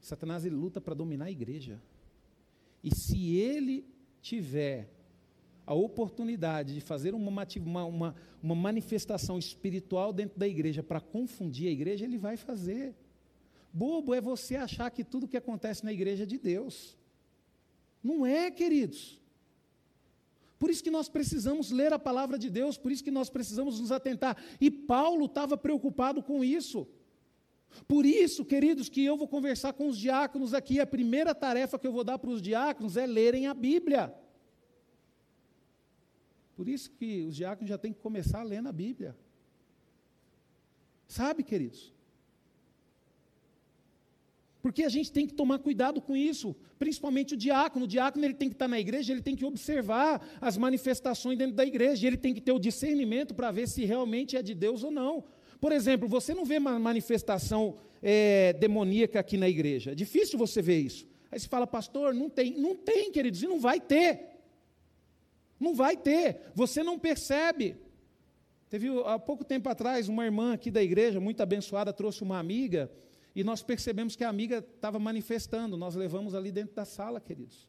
[0.00, 1.80] Satanás ele luta para dominar a igreja.
[2.82, 3.86] E se ele
[4.20, 4.88] tiver
[5.66, 11.72] a oportunidade de fazer uma, uma, uma manifestação espiritual dentro da igreja para confundir a
[11.72, 12.94] igreja, ele vai fazer.
[13.72, 16.96] Bobo é você achar que tudo que acontece na igreja é de Deus.
[18.02, 19.20] Não é, queridos.
[20.58, 23.80] Por isso que nós precisamos ler a palavra de Deus, por isso que nós precisamos
[23.80, 24.36] nos atentar.
[24.60, 26.86] E Paulo estava preocupado com isso.
[27.88, 30.78] Por isso, queridos, que eu vou conversar com os diáconos aqui.
[30.78, 34.14] A primeira tarefa que eu vou dar para os diáconos é lerem a Bíblia.
[36.56, 39.16] Por isso que os diáconos já têm que começar a ler a Bíblia.
[41.06, 41.92] Sabe, queridos?
[44.62, 47.84] Porque a gente tem que tomar cuidado com isso, principalmente o diácono.
[47.84, 51.56] O diácono ele tem que estar na igreja, ele tem que observar as manifestações dentro
[51.56, 54.84] da igreja, ele tem que ter o discernimento para ver se realmente é de Deus
[54.84, 55.24] ou não.
[55.60, 59.92] Por exemplo, você não vê uma manifestação é, demoníaca aqui na igreja.
[59.92, 61.08] É difícil você ver isso.
[61.30, 62.52] Aí você fala, pastor, não tem.
[62.58, 64.31] Não tem, queridos, e não vai ter.
[65.62, 66.50] Não vai ter.
[66.56, 67.76] Você não percebe.
[68.68, 72.90] Teve há pouco tempo atrás uma irmã aqui da igreja, muito abençoada, trouxe uma amiga
[73.34, 77.68] e nós percebemos que a amiga estava manifestando, nós levamos ali dentro da sala, queridos.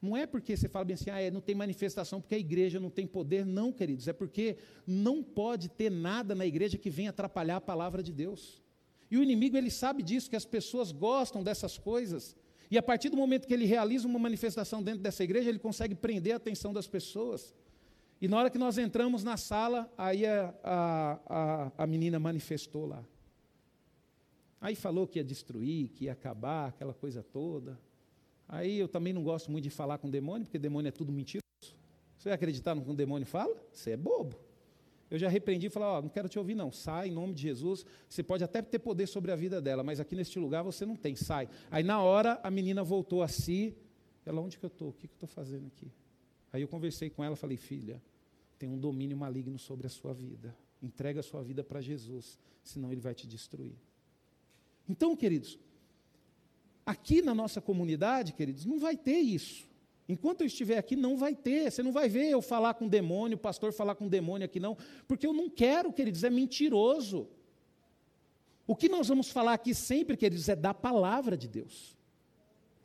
[0.00, 2.78] Não é porque você fala bem assim, ah, é, não tem manifestação porque a igreja
[2.78, 4.06] não tem poder, não, queridos.
[4.06, 8.62] É porque não pode ter nada na igreja que venha atrapalhar a palavra de Deus.
[9.10, 12.36] E o inimigo, ele sabe disso, que as pessoas gostam dessas coisas.
[12.74, 15.94] E a partir do momento que ele realiza uma manifestação dentro dessa igreja, ele consegue
[15.94, 17.54] prender a atenção das pessoas.
[18.20, 23.04] E na hora que nós entramos na sala, aí a, a, a, menina manifestou lá.
[24.60, 27.78] Aí falou que ia destruir, que ia acabar, aquela coisa toda.
[28.48, 31.44] Aí eu também não gosto muito de falar com demônio, porque demônio é tudo mentiroso.
[32.18, 33.56] Você vai acreditar no que um demônio fala?
[33.70, 34.36] Você é bobo.
[35.14, 37.34] Eu já repreendi e falei, ó, oh, não quero te ouvir não, sai em nome
[37.34, 37.86] de Jesus.
[38.08, 40.96] Você pode até ter poder sobre a vida dela, mas aqui neste lugar você não
[40.96, 41.48] tem, sai.
[41.70, 43.76] Aí na hora a menina voltou a si,
[44.26, 44.88] ela, onde que eu estou?
[44.88, 45.88] O que, que eu estou fazendo aqui?
[46.52, 48.02] Aí eu conversei com ela, falei, filha,
[48.58, 50.52] tem um domínio maligno sobre a sua vida.
[50.82, 53.76] Entrega a sua vida para Jesus, senão ele vai te destruir.
[54.88, 55.60] Então, queridos,
[56.84, 59.64] aqui na nossa comunidade, queridos, não vai ter isso.
[60.08, 61.70] Enquanto eu estiver aqui, não vai ter.
[61.70, 64.76] Você não vai ver eu falar com demônio, o pastor falar com demônio aqui, não.
[65.08, 67.28] Porque eu não quero, queridos, é mentiroso.
[68.66, 71.96] O que nós vamos falar aqui sempre, queridos, é da palavra de Deus.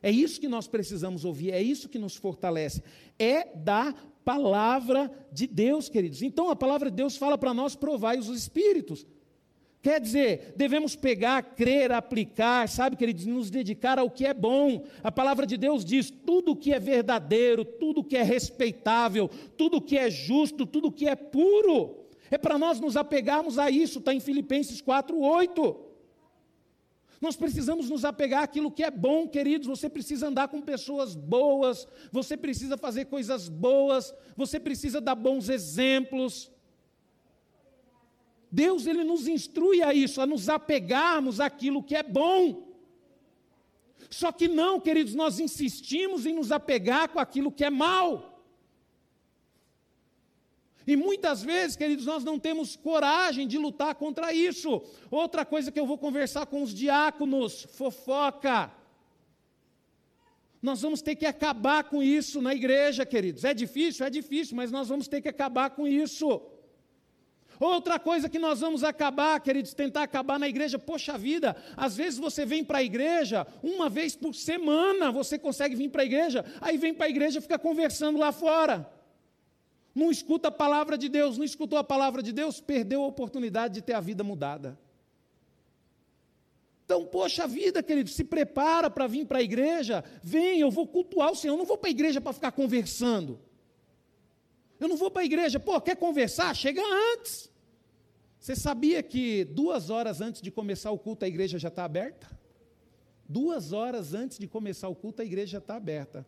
[0.02, 2.82] É isso que nós precisamos ouvir, é isso que nos fortalece.
[3.18, 3.94] É da
[4.24, 6.22] palavra de Deus, queridos.
[6.22, 9.06] Então a palavra de Deus fala para nós: provai os espíritos.
[9.82, 14.84] Quer dizer, devemos pegar, crer, aplicar, sabe, queridos, nos dedicar ao que é bom.
[15.02, 19.96] A palavra de Deus diz: tudo que é verdadeiro, tudo que é respeitável, tudo que
[19.96, 21.96] é justo, tudo que é puro.
[22.30, 25.76] É para nós nos apegarmos a isso, está em Filipenses 4,8.
[27.18, 29.66] Nós precisamos nos apegar àquilo que é bom, queridos.
[29.66, 35.48] Você precisa andar com pessoas boas, você precisa fazer coisas boas, você precisa dar bons
[35.48, 36.50] exemplos.
[38.50, 42.68] Deus ele nos instrui a isso, a nos apegarmos àquilo que é bom.
[44.10, 48.30] Só que não, queridos, nós insistimos em nos apegar com aquilo que é mal.
[50.86, 54.82] E muitas vezes, queridos, nós não temos coragem de lutar contra isso.
[55.10, 58.72] Outra coisa que eu vou conversar com os diáconos, fofoca.
[60.60, 63.44] Nós vamos ter que acabar com isso na igreja, queridos.
[63.44, 64.04] É difícil?
[64.04, 66.42] É difícil, mas nós vamos ter que acabar com isso.
[67.60, 72.18] Outra coisa que nós vamos acabar, queridos, tentar acabar na igreja, poxa vida, às vezes
[72.18, 76.42] você vem para a igreja, uma vez por semana você consegue vir para a igreja,
[76.58, 78.90] aí vem para a igreja e fica conversando lá fora.
[79.94, 83.74] Não escuta a palavra de Deus, não escutou a palavra de Deus, perdeu a oportunidade
[83.74, 84.78] de ter a vida mudada.
[86.86, 91.30] Então, poxa vida, querido, se prepara para vir para a igreja, vem, eu vou cultuar
[91.30, 93.38] o Senhor, eu não vou para a igreja para ficar conversando.
[94.78, 96.56] Eu não vou para a igreja, pô, quer conversar?
[96.56, 96.80] Chega
[97.12, 97.49] antes.
[98.40, 102.26] Você sabia que duas horas antes de começar o culto a igreja já está aberta?
[103.28, 106.26] Duas horas antes de começar o culto a igreja já está aberta.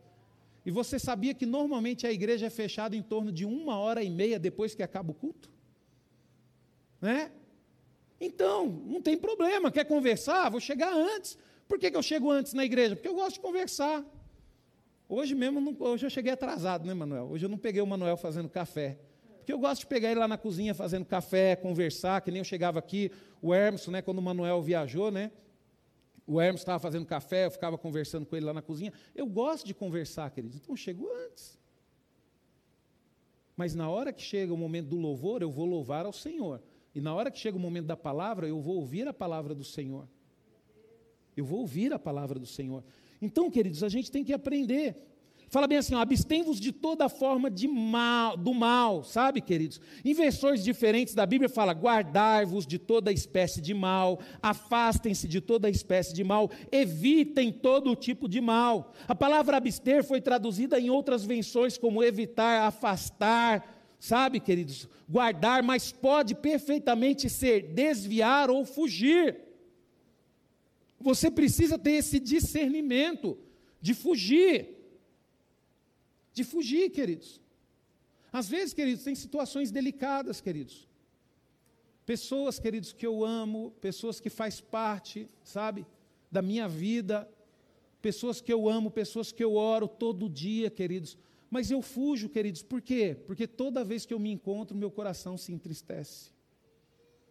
[0.64, 4.10] E você sabia que normalmente a igreja é fechada em torno de uma hora e
[4.10, 5.50] meia depois que acaba o culto?
[7.00, 7.32] Né?
[8.20, 9.72] Então, não tem problema.
[9.72, 10.50] Quer conversar?
[10.50, 11.38] Vou chegar antes.
[11.66, 12.94] Por que, que eu chego antes na igreja?
[12.94, 14.04] Porque eu gosto de conversar.
[15.08, 17.30] Hoje mesmo, hoje eu cheguei atrasado, né, Manuel?
[17.30, 18.98] Hoje eu não peguei o Manuel fazendo café.
[19.42, 22.44] Porque eu gosto de pegar ele lá na cozinha fazendo café, conversar, que nem eu
[22.44, 25.32] chegava aqui, o Hermes, né, quando o Manuel viajou, né?
[26.24, 28.92] O Hermes estava fazendo café, eu ficava conversando com ele lá na cozinha.
[29.16, 31.58] Eu gosto de conversar, queridos, então eu chego antes.
[33.56, 36.62] Mas na hora que chega o momento do louvor, eu vou louvar ao Senhor.
[36.94, 39.64] E na hora que chega o momento da palavra, eu vou ouvir a palavra do
[39.64, 40.08] Senhor.
[41.36, 42.84] Eu vou ouvir a palavra do Senhor.
[43.20, 44.96] Então, queridos, a gente tem que aprender
[45.52, 49.82] Fala bem assim, abstém-vos de toda forma de mal, do mal, sabe, queridos?
[50.02, 55.68] Em versões diferentes da Bíblia fala: guardai-vos de toda espécie de mal, afastem-se de toda
[55.68, 58.94] espécie de mal, evitem todo tipo de mal.
[59.06, 64.88] A palavra abster foi traduzida em outras versões como evitar, afastar, sabe, queridos?
[65.06, 69.36] Guardar, mas pode perfeitamente ser desviar ou fugir.
[70.98, 73.36] Você precisa ter esse discernimento
[73.82, 74.80] de fugir
[76.32, 77.40] de fugir, queridos.
[78.32, 80.88] Às vezes, queridos, tem situações delicadas, queridos.
[82.06, 85.86] Pessoas, queridos, que eu amo, pessoas que faz parte, sabe,
[86.30, 87.28] da minha vida,
[88.00, 91.16] pessoas que eu amo, pessoas que eu oro todo dia, queridos.
[91.50, 93.14] Mas eu fujo, queridos, por quê?
[93.26, 96.30] Porque toda vez que eu me encontro, meu coração se entristece.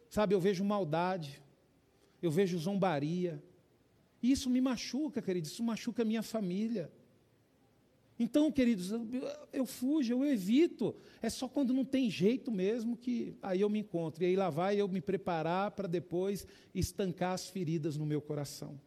[0.09, 1.41] Sabe, eu vejo maldade,
[2.21, 3.43] eu vejo zombaria.
[4.21, 6.91] Isso me machuca, queridos, isso machuca a minha família.
[8.21, 8.91] Então, queridos,
[9.51, 10.95] eu, fujo, eu evito.
[11.23, 14.23] É só quando não tem jeito mesmo que aí eu me encontro.
[14.23, 18.79] E aí lá vai eu me preparar para depois estancar as feridas no meu coração.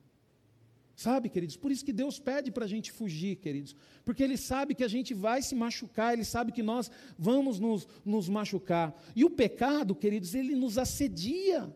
[0.95, 1.57] Sabe, queridos?
[1.57, 3.74] Por isso que Deus pede para a gente fugir, queridos.
[4.05, 7.89] Porque Ele sabe que a gente vai se machucar, Ele sabe que nós vamos nos,
[8.05, 8.95] nos machucar.
[9.16, 11.74] E o pecado, queridos, ele nos assedia.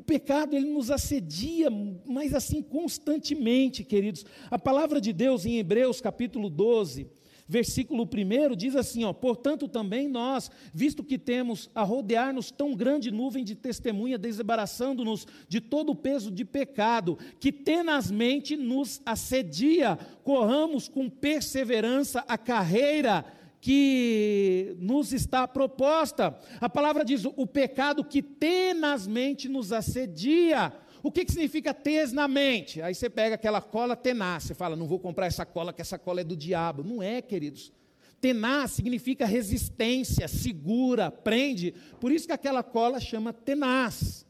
[0.00, 1.68] O pecado ele nos assedia,
[2.06, 4.24] mas assim constantemente, queridos.
[4.50, 7.06] A palavra de Deus em Hebreus capítulo 12,
[7.46, 13.10] versículo 1 diz assim, ó: "Portanto também nós, visto que temos a rodear-nos tão grande
[13.10, 20.88] nuvem de testemunha, desembaraçando-nos de todo o peso de pecado que tenazmente nos assedia, corramos
[20.88, 23.22] com perseverança a carreira
[23.60, 26.38] que nos está proposta.
[26.60, 30.72] A palavra diz: o pecado que tenazmente nos assedia.
[31.02, 32.82] O que, que significa tesnamente?
[32.82, 35.98] Aí você pega aquela cola tenaz, você fala, não vou comprar essa cola, que essa
[35.98, 36.84] cola é do diabo.
[36.84, 37.72] Não é, queridos.
[38.20, 41.74] Tenaz significa resistência, segura, prende.
[41.98, 44.26] Por isso que aquela cola chama tenaz.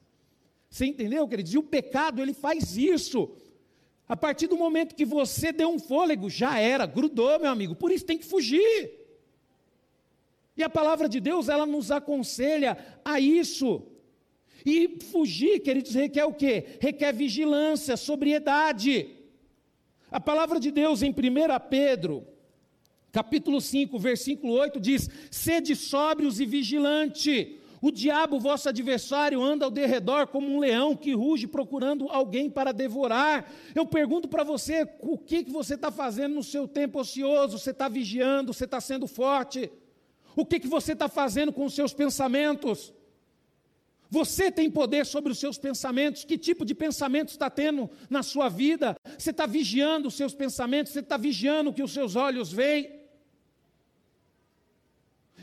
[0.68, 1.52] Você entendeu, queridos?
[1.52, 3.32] E o pecado, ele faz isso.
[4.08, 7.74] A partir do momento que você deu um fôlego, já era, grudou, meu amigo.
[7.74, 8.99] Por isso tem que fugir.
[10.60, 13.82] E a palavra de Deus, ela nos aconselha a isso.
[14.64, 16.76] E fugir, queridos, requer o quê?
[16.78, 19.08] Requer vigilância, sobriedade.
[20.10, 21.14] A palavra de Deus em 1
[21.70, 22.26] Pedro,
[23.10, 27.58] capítulo 5, versículo 8 diz: Sede sóbrios e vigilante.
[27.80, 32.70] O diabo, vosso adversário, anda ao derredor como um leão que ruge procurando alguém para
[32.70, 33.50] devorar.
[33.74, 37.58] Eu pergunto para você: o que, que você está fazendo no seu tempo ocioso?
[37.58, 38.52] Você está vigiando?
[38.52, 39.70] Você está sendo forte?
[40.40, 42.94] O que, que você está fazendo com os seus pensamentos?
[44.08, 46.24] Você tem poder sobre os seus pensamentos.
[46.24, 48.96] Que tipo de pensamento está tendo na sua vida?
[49.18, 50.92] Você está vigiando os seus pensamentos?
[50.92, 52.90] Você está vigiando o que os seus olhos veem?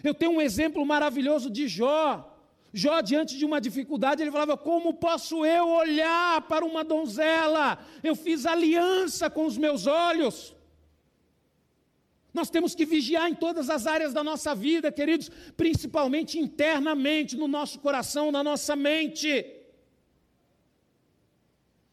[0.03, 2.33] Eu tenho um exemplo maravilhoso de Jó.
[2.73, 7.79] Jó, diante de uma dificuldade, ele falava: Como posso eu olhar para uma donzela?
[8.03, 10.56] Eu fiz aliança com os meus olhos.
[12.33, 17.47] Nós temos que vigiar em todas as áreas da nossa vida, queridos, principalmente internamente, no
[17.47, 19.45] nosso coração, na nossa mente.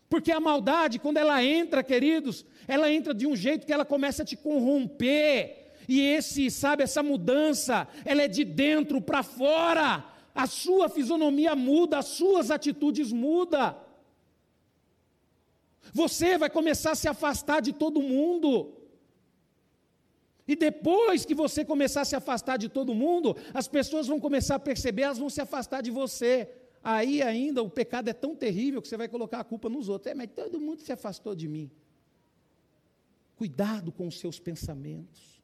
[0.08, 4.22] Porque a maldade, quando ela entra, queridos, ela entra de um jeito que ela começa
[4.22, 5.72] a te corromper.
[5.88, 10.04] E esse, sabe, essa mudança, ela é de dentro para fora.
[10.34, 13.76] A sua fisionomia muda, as suas atitudes mudam.
[15.92, 18.72] Você vai começar a se afastar de todo mundo.
[20.46, 24.56] E depois que você começar a se afastar de todo mundo, as pessoas vão começar
[24.56, 26.48] a perceber, elas vão se afastar de você.
[26.82, 30.10] Aí ainda o pecado é tão terrível que você vai colocar a culpa nos outros.
[30.10, 31.70] É, mas todo mundo se afastou de mim.
[33.36, 35.34] Cuidado com os seus pensamentos.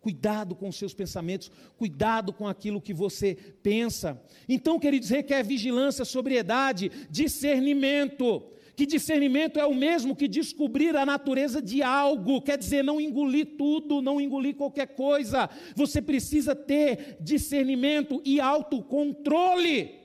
[0.00, 4.22] Cuidado com os seus pensamentos, cuidado com aquilo que você pensa.
[4.48, 8.44] Então, queridos, requer vigilância, sobriedade, discernimento
[8.78, 13.56] que discernimento é o mesmo que descobrir a natureza de algo, quer dizer, não engolir
[13.56, 15.50] tudo, não engolir qualquer coisa.
[15.74, 19.98] Você precisa ter discernimento e autocontrole.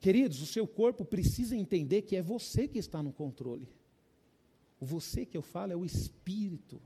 [0.00, 3.68] Queridos, o seu corpo precisa entender que é você que está no controle.
[4.80, 6.82] O você que eu falo é o espírito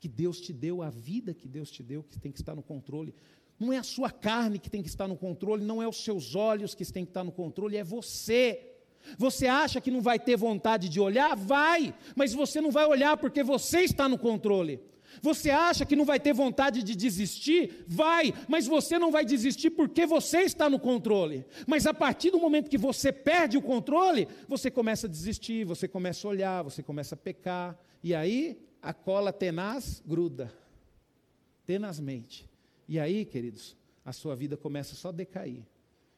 [0.00, 2.62] que Deus te deu, a vida que Deus te deu, que tem que estar no
[2.64, 3.14] controle.
[3.64, 6.34] Não é a sua carne que tem que estar no controle, não é os seus
[6.34, 8.74] olhos que têm que estar no controle, é você.
[9.16, 11.34] Você acha que não vai ter vontade de olhar?
[11.34, 14.80] Vai, mas você não vai olhar porque você está no controle.
[15.22, 17.84] Você acha que não vai ter vontade de desistir?
[17.86, 21.46] Vai, mas você não vai desistir porque você está no controle.
[21.66, 25.88] Mas a partir do momento que você perde o controle, você começa a desistir, você
[25.88, 27.78] começa a olhar, você começa a pecar.
[28.02, 30.52] E aí a cola tenaz gruda,
[31.64, 32.53] tenazmente.
[32.88, 35.62] E aí, queridos, a sua vida começa só a decair.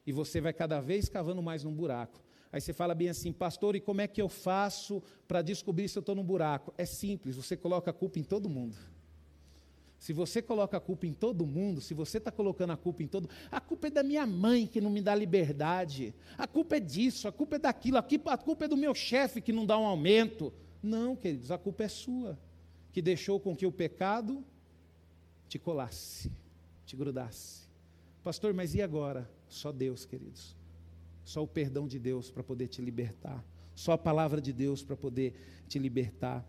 [0.06, 2.22] E você vai cada vez cavando mais num buraco.
[2.52, 5.98] Aí você fala bem assim, pastor, e como é que eu faço para descobrir se
[5.98, 6.72] eu estou num buraco?
[6.78, 8.76] É simples, você coloca a culpa em todo mundo.
[9.98, 13.08] Se você coloca a culpa em todo mundo, se você está colocando a culpa em
[13.08, 16.80] todo, a culpa é da minha mãe que não me dá liberdade, a culpa é
[16.80, 19.86] disso, a culpa é daquilo, a culpa é do meu chefe que não dá um
[19.86, 20.52] aumento.
[20.82, 22.38] Não, queridos, a culpa é sua,
[22.92, 24.44] que deixou com que o pecado
[25.48, 26.30] te colasse,
[26.86, 27.66] te grudasse.
[28.22, 29.28] Pastor, mas e agora?
[29.48, 30.56] Só Deus, queridos.
[31.24, 33.44] Só o perdão de Deus para poder te libertar.
[33.74, 35.34] Só a palavra de Deus para poder
[35.68, 36.44] te libertar.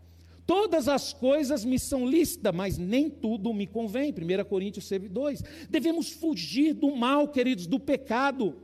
[0.45, 4.13] Todas as coisas me são lícitas, mas nem tudo me convém.
[4.13, 5.43] 1 Coríntios 2.
[5.69, 8.55] Devemos fugir do mal, queridos, do pecado.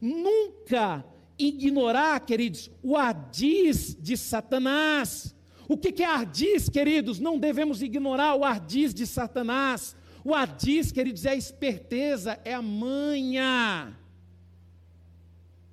[0.00, 1.04] Nunca
[1.38, 5.34] ignorar, queridos, o ardiz de Satanás.
[5.66, 7.18] O que é ardiz, queridos?
[7.18, 9.96] Não devemos ignorar o ardiz de Satanás.
[10.24, 13.94] O ardiz, queridos, é a esperteza, é a manha.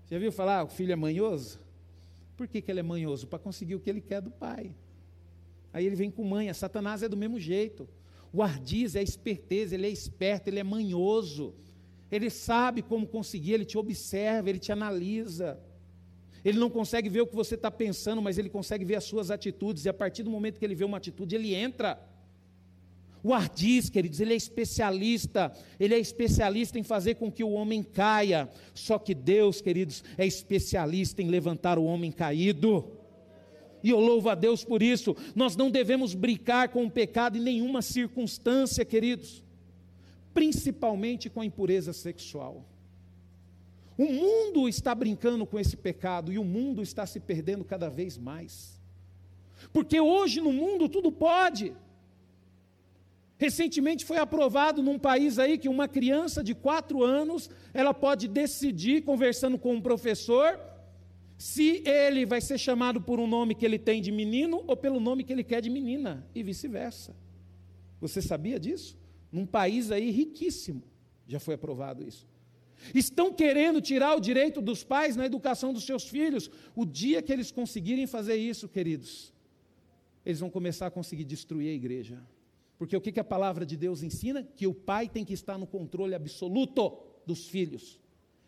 [0.09, 1.57] Já viu falar, o filho é manhoso?
[2.35, 3.27] Por que, que ele é manhoso?
[3.27, 4.75] Para conseguir o que ele quer do pai.
[5.71, 6.53] Aí ele vem com manha.
[6.53, 7.87] Satanás é do mesmo jeito.
[8.33, 11.55] O ardiz é esperteza, ele é esperto, ele é manhoso.
[12.11, 15.57] Ele sabe como conseguir, ele te observa, ele te analisa.
[16.43, 19.31] Ele não consegue ver o que você está pensando, mas ele consegue ver as suas
[19.31, 21.97] atitudes, e a partir do momento que ele vê uma atitude, ele entra.
[23.23, 27.83] O ardiz, queridos, ele é especialista, ele é especialista em fazer com que o homem
[27.83, 28.49] caia.
[28.73, 32.99] Só que Deus, queridos, é especialista em levantar o homem caído
[33.83, 35.15] e eu louvo a Deus por isso.
[35.35, 39.43] Nós não devemos brincar com o pecado em nenhuma circunstância, queridos,
[40.33, 42.65] principalmente com a impureza sexual.
[43.97, 48.17] O mundo está brincando com esse pecado e o mundo está se perdendo cada vez
[48.17, 48.79] mais.
[49.71, 51.73] Porque hoje no mundo tudo pode.
[53.41, 59.01] Recentemente foi aprovado num país aí que uma criança de quatro anos ela pode decidir,
[59.01, 60.59] conversando com um professor,
[61.39, 64.99] se ele vai ser chamado por um nome que ele tem de menino ou pelo
[64.99, 67.15] nome que ele quer de menina, e vice-versa.
[67.99, 68.95] Você sabia disso?
[69.31, 70.83] Num país aí riquíssimo,
[71.27, 72.27] já foi aprovado isso.
[72.93, 76.47] Estão querendo tirar o direito dos pais na educação dos seus filhos.
[76.75, 79.33] O dia que eles conseguirem fazer isso, queridos,
[80.23, 82.21] eles vão começar a conseguir destruir a igreja.
[82.81, 84.41] Porque o que a palavra de Deus ensina?
[84.41, 88.00] Que o pai tem que estar no controle absoluto dos filhos.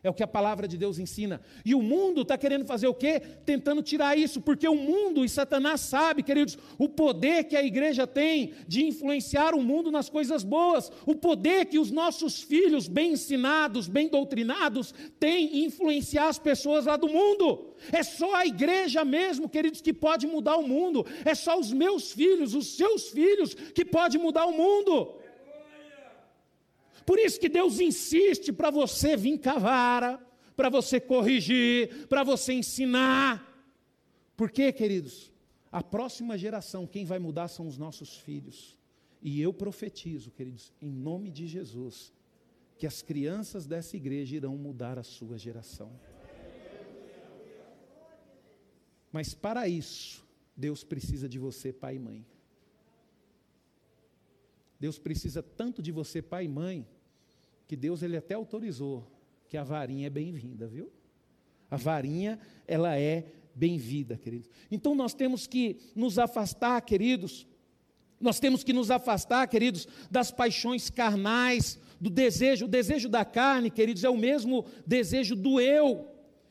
[0.03, 1.39] É o que a palavra de Deus ensina.
[1.63, 3.21] E o mundo está querendo fazer o quê?
[3.45, 8.05] Tentando tirar isso, porque o mundo e Satanás sabe, queridos, o poder que a igreja
[8.05, 13.13] tem de influenciar o mundo nas coisas boas, o poder que os nossos filhos, bem
[13.13, 17.73] ensinados, bem doutrinados, têm em influenciar as pessoas lá do mundo.
[17.89, 21.05] É só a igreja mesmo, queridos, que pode mudar o mundo.
[21.23, 25.22] É só os meus filhos, os seus filhos, que pode mudar o mundo.
[27.05, 30.19] Por isso que Deus insiste para você vir cavara,
[30.55, 33.49] para você corrigir, para você ensinar.
[34.35, 35.31] Por quê, queridos?
[35.71, 38.77] A próxima geração, quem vai mudar são os nossos filhos.
[39.21, 42.13] E eu profetizo, queridos, em nome de Jesus,
[42.77, 45.91] que as crianças dessa igreja irão mudar a sua geração.
[49.11, 50.25] Mas para isso,
[50.55, 52.25] Deus precisa de você, pai e mãe.
[54.79, 56.85] Deus precisa tanto de você, pai e mãe,
[57.73, 59.03] que Deus ele até autorizou
[59.49, 60.91] que a varinha é bem-vinda, viu?
[61.71, 64.47] A varinha, ela é bem-vinda, queridos.
[64.69, 67.47] Então nós temos que nos afastar, queridos.
[68.21, 72.65] Nós temos que nos afastar, queridos, das paixões carnais, do desejo.
[72.65, 76.07] O desejo da carne, queridos, é o mesmo desejo do eu.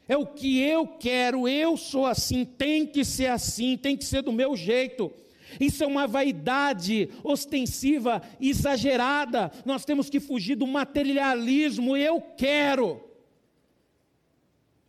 [0.08, 4.22] É o que eu quero, eu sou assim, tem que ser assim, tem que ser
[4.22, 5.12] do meu jeito.
[5.60, 9.50] Isso é uma vaidade ostensiva, exagerada.
[9.64, 11.96] Nós temos que fugir do materialismo.
[11.96, 13.00] Eu quero.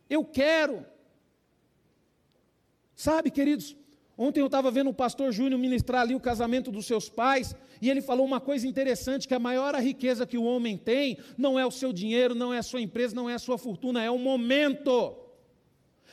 [0.09, 0.85] Eu quero.
[2.95, 3.75] Sabe, queridos,
[4.17, 7.89] ontem eu estava vendo o pastor Júnior ministrar ali o casamento dos seus pais, e
[7.89, 11.65] ele falou uma coisa interessante: que a maior riqueza que o homem tem não é
[11.65, 14.17] o seu dinheiro, não é a sua empresa, não é a sua fortuna, é o
[14.17, 15.17] momento.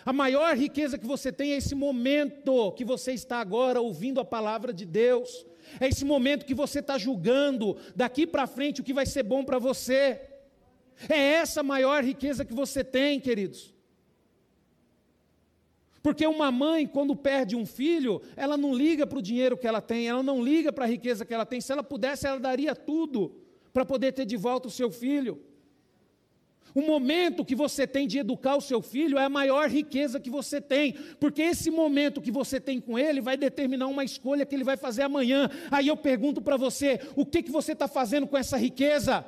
[0.05, 4.25] A maior riqueza que você tem é esse momento que você está agora ouvindo a
[4.25, 5.47] palavra de Deus.
[5.79, 9.45] É esse momento que você está julgando daqui para frente o que vai ser bom
[9.45, 10.21] para você.
[11.09, 13.75] É essa a maior riqueza que você tem, queridos.
[16.03, 19.83] Porque uma mãe, quando perde um filho, ela não liga para o dinheiro que ela
[19.83, 21.61] tem, ela não liga para a riqueza que ela tem.
[21.61, 23.37] Se ela pudesse, ela daria tudo
[23.73, 25.39] para poder ter de volta o seu filho.
[26.75, 30.31] O momento que você tem de educar o seu filho é a maior riqueza que
[30.31, 34.55] você tem, porque esse momento que você tem com ele vai determinar uma escolha que
[34.55, 35.51] ele vai fazer amanhã.
[35.71, 39.25] Aí eu pergunto para você: o que, que você está fazendo com essa riqueza?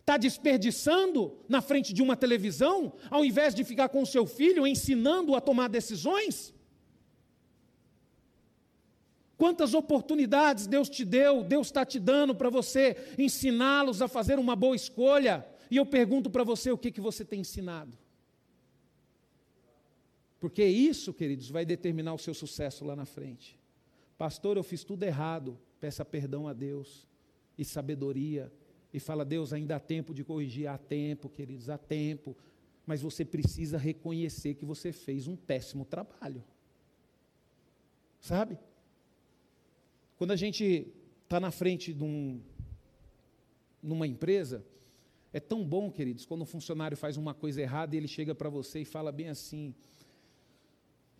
[0.00, 4.66] Está desperdiçando na frente de uma televisão, ao invés de ficar com o seu filho
[4.66, 6.52] ensinando a tomar decisões?
[9.38, 14.54] Quantas oportunidades Deus te deu, Deus está te dando para você ensiná-los a fazer uma
[14.54, 15.46] boa escolha.
[15.72, 17.96] E eu pergunto para você o que, que você tem ensinado.
[20.38, 23.58] Porque isso, queridos, vai determinar o seu sucesso lá na frente.
[24.18, 25.58] Pastor, eu fiz tudo errado.
[25.80, 27.08] Peça perdão a Deus
[27.56, 28.52] e sabedoria.
[28.92, 30.68] E fala, Deus, ainda há tempo de corrigir.
[30.68, 32.36] Há tempo, queridos, há tempo.
[32.84, 36.44] Mas você precisa reconhecer que você fez um péssimo trabalho.
[38.20, 38.58] Sabe?
[40.18, 40.92] Quando a gente
[41.24, 42.42] está na frente de um,
[43.82, 44.62] numa empresa,
[45.32, 48.50] é tão bom, queridos, quando um funcionário faz uma coisa errada e ele chega para
[48.50, 49.74] você e fala bem assim: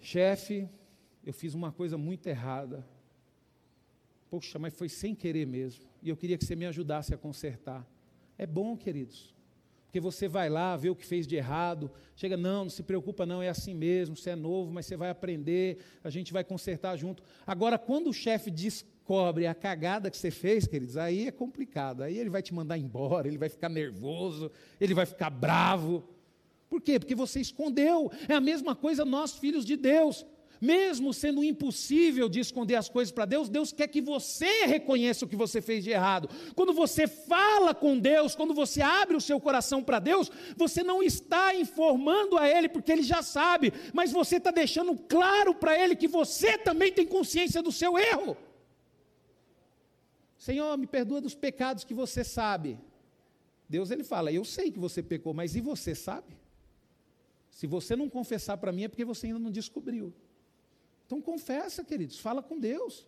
[0.00, 0.68] chefe,
[1.24, 2.86] eu fiz uma coisa muito errada.
[4.28, 5.84] Poxa, mas foi sem querer mesmo.
[6.02, 7.86] E eu queria que você me ajudasse a consertar.
[8.36, 9.34] É bom, queridos.
[9.86, 13.26] Porque você vai lá, vê o que fez de errado, chega, não, não se preocupa,
[13.26, 16.96] não, é assim mesmo, você é novo, mas você vai aprender, a gente vai consertar
[16.96, 17.22] junto.
[17.46, 22.02] Agora, quando o chefe diz descobre a cagada que você fez, queridos, aí é complicado.
[22.02, 24.50] Aí ele vai te mandar embora, ele vai ficar nervoso,
[24.80, 26.04] ele vai ficar bravo.
[26.70, 27.00] Por quê?
[27.00, 28.10] Porque você escondeu.
[28.28, 30.24] É a mesma coisa nós, filhos de Deus.
[30.60, 35.28] Mesmo sendo impossível de esconder as coisas para Deus, Deus quer que você reconheça o
[35.28, 36.28] que você fez de errado.
[36.54, 41.02] Quando você fala com Deus, quando você abre o seu coração para Deus, você não
[41.02, 45.96] está informando a Ele, porque Ele já sabe, mas você está deixando claro para Ele
[45.96, 48.36] que você também tem consciência do seu erro.
[50.42, 52.76] Senhor, me perdoa dos pecados que você sabe.
[53.68, 56.36] Deus ele fala: Eu sei que você pecou, mas e você sabe?
[57.48, 60.12] Se você não confessar para mim é porque você ainda não descobriu.
[61.06, 63.06] Então confessa, queridos, fala com Deus.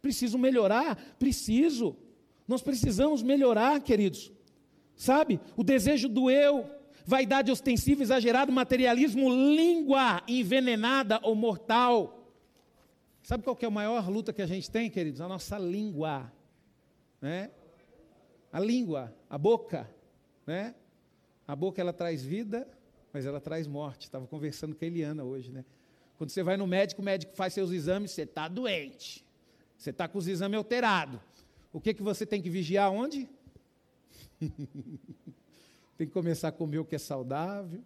[0.00, 0.96] Preciso melhorar?
[1.18, 1.94] Preciso.
[2.48, 4.32] Nós precisamos melhorar, queridos.
[4.94, 5.38] Sabe?
[5.58, 6.70] O desejo do eu,
[7.04, 12.32] vaidade ostensiva, exagerado, materialismo, língua envenenada ou mortal.
[13.22, 15.20] Sabe qual é a maior luta que a gente tem, queridos?
[15.20, 16.32] A nossa língua
[17.26, 17.50] né?
[18.52, 19.90] A língua, a boca,
[20.46, 20.76] né?
[21.46, 22.68] A boca ela traz vida,
[23.12, 24.04] mas ela traz morte.
[24.04, 25.64] Estava conversando com a Eliana hoje, né?
[26.16, 29.26] Quando você vai no médico, o médico faz seus exames, você está doente.
[29.76, 31.20] Você está com os exames alterados.
[31.72, 33.28] O que, que você tem que vigiar onde?
[35.98, 37.82] tem que começar a comer o que é saudável,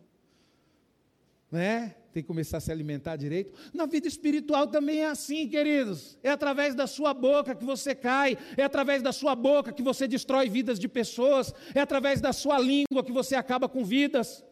[1.51, 1.97] né?
[2.13, 3.53] Tem que começar a se alimentar direito.
[3.73, 6.19] Na vida espiritual também é assim, queridos.
[6.23, 10.09] É através da sua boca que você cai, é através da sua boca que você
[10.09, 14.45] destrói vidas de pessoas, é através da sua língua que você acaba com vidas.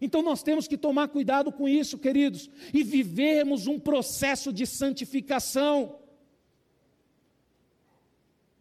[0.00, 5.98] Então nós temos que tomar cuidado com isso, queridos, e vivermos um processo de santificação.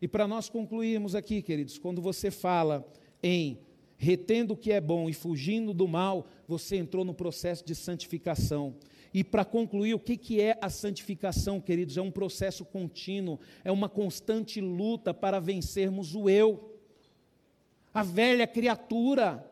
[0.01, 2.87] E para nós concluirmos aqui, queridos, quando você fala
[3.21, 3.59] em
[3.97, 8.75] retendo o que é bom e fugindo do mal, você entrou no processo de santificação.
[9.13, 11.97] E para concluir, o que, que é a santificação, queridos?
[11.97, 16.77] É um processo contínuo, é uma constante luta para vencermos o eu,
[17.93, 19.49] a velha criatura.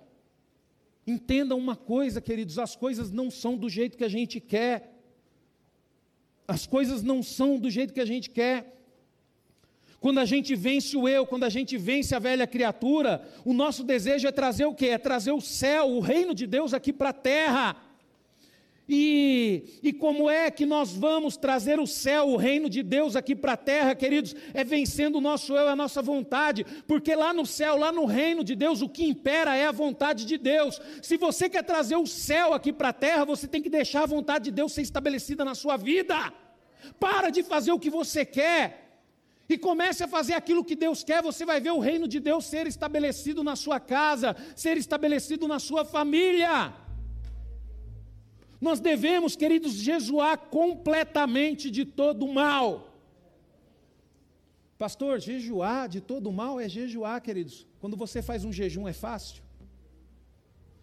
[1.08, 4.94] Entendam uma coisa, queridos: as coisas não são do jeito que a gente quer,
[6.48, 8.76] as coisas não são do jeito que a gente quer.
[10.00, 13.84] Quando a gente vence o eu, quando a gente vence a velha criatura, o nosso
[13.84, 14.88] desejo é trazer o quê?
[14.88, 17.76] É trazer o céu, o reino de Deus aqui para a terra.
[18.88, 23.36] E, e como é que nós vamos trazer o céu, o reino de Deus aqui
[23.36, 24.36] para a terra, queridos?
[24.54, 28.44] É vencendo o nosso eu, a nossa vontade, porque lá no céu, lá no reino
[28.44, 30.80] de Deus, o que impera é a vontade de Deus.
[31.02, 34.08] Se você quer trazer o céu aqui para a terra, você tem que deixar a
[34.08, 36.32] vontade de Deus ser estabelecida na sua vida.
[37.00, 38.85] Para de fazer o que você quer
[39.48, 42.46] e comece a fazer aquilo que Deus quer, você vai ver o reino de Deus
[42.46, 46.74] ser estabelecido na sua casa, ser estabelecido na sua família.
[48.60, 52.92] Nós devemos, queridos, jejuar completamente de todo o mal.
[54.78, 57.66] Pastor, jejuar de todo o mal é jejuar, queridos.
[57.80, 59.44] Quando você faz um jejum é fácil?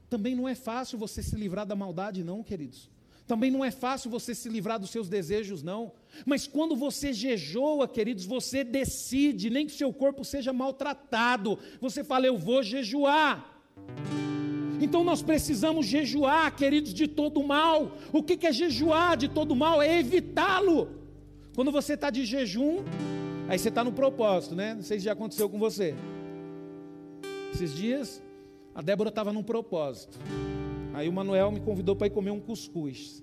[0.08, 2.90] Também não é fácil você se livrar da maldade, não, queridos.
[3.26, 5.92] Também não é fácil você se livrar dos seus desejos, não.
[6.26, 12.26] Mas quando você jejua, queridos, você decide, nem que seu corpo seja maltratado, você fala,
[12.26, 13.62] eu vou jejuar.
[14.80, 17.96] Então nós precisamos jejuar, queridos, de todo mal.
[18.12, 19.80] O que é jejuar de todo mal?
[19.80, 21.00] É evitá-lo.
[21.54, 22.82] Quando você está de jejum,
[23.48, 24.74] aí você está no propósito, né?
[24.74, 25.94] Não sei se já aconteceu com você.
[27.52, 28.22] Esses dias,
[28.74, 30.18] a Débora estava num propósito.
[30.94, 33.22] Aí o Manuel me convidou para ir comer um cuscuz.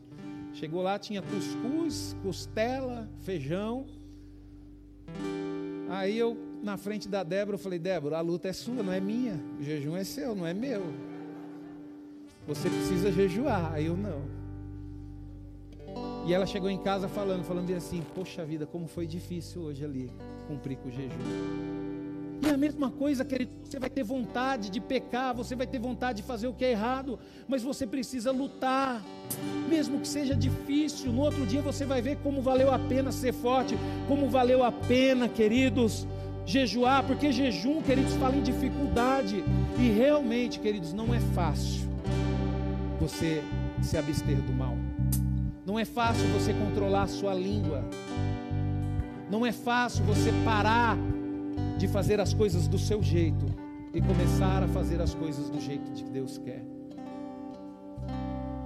[0.60, 3.86] Chegou lá, tinha cuscuz, costela, feijão.
[5.88, 8.99] Aí eu, na frente da Débora, eu falei: Débora, a luta é sua, não é
[8.99, 9.39] minha.
[9.57, 10.84] O jejum é seu, não é meu.
[12.45, 13.72] Você precisa jejuar.
[13.72, 14.22] Aí eu não.
[16.28, 20.12] E ela chegou em casa falando, falando assim: Poxa vida, como foi difícil hoje ali
[20.45, 22.09] cumprir com o jejum.
[22.42, 25.78] E é a mesma coisa, querido, você vai ter vontade de pecar, você vai ter
[25.78, 29.04] vontade de fazer o que é errado, mas você precisa lutar,
[29.68, 31.12] mesmo que seja difícil.
[31.12, 33.78] No outro dia você vai ver como valeu a pena ser forte,
[34.08, 36.08] como valeu a pena, queridos,
[36.46, 39.44] jejuar, porque jejum, queridos, fala em dificuldade,
[39.78, 41.90] e realmente, queridos, não é fácil
[43.00, 43.44] você
[43.82, 44.78] se abster do mal,
[45.66, 47.84] não é fácil você controlar a sua língua,
[49.30, 50.98] não é fácil você parar
[51.80, 53.45] de fazer as coisas do seu jeito
[53.93, 56.61] e começar a fazer as coisas do jeito que Deus quer.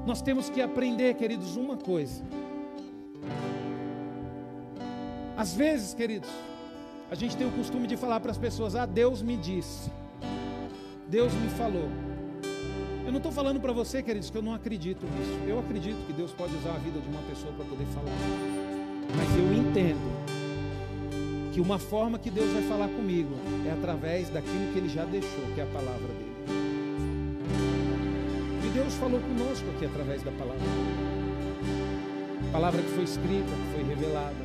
[0.03, 2.23] Nós temos que aprender, queridos, uma coisa.
[5.37, 6.29] Às vezes, queridos,
[7.09, 9.91] a gente tem o costume de falar para as pessoas: Ah, Deus me disse,
[11.07, 11.89] Deus me falou.
[13.05, 15.39] Eu não estou falando para você, queridos, que eu não acredito nisso.
[15.47, 18.11] Eu acredito que Deus pode usar a vida de uma pessoa para poder falar.
[19.15, 20.42] Mas eu entendo
[21.53, 23.29] que uma forma que Deus vai falar comigo
[23.67, 26.33] é através daquilo que Ele já deixou, que é a palavra dele.
[28.65, 30.59] E Deus falou conosco aqui através da palavra.
[32.51, 34.35] Palavra que foi escrita, que foi revelada.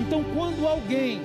[0.00, 1.20] Então, quando alguém.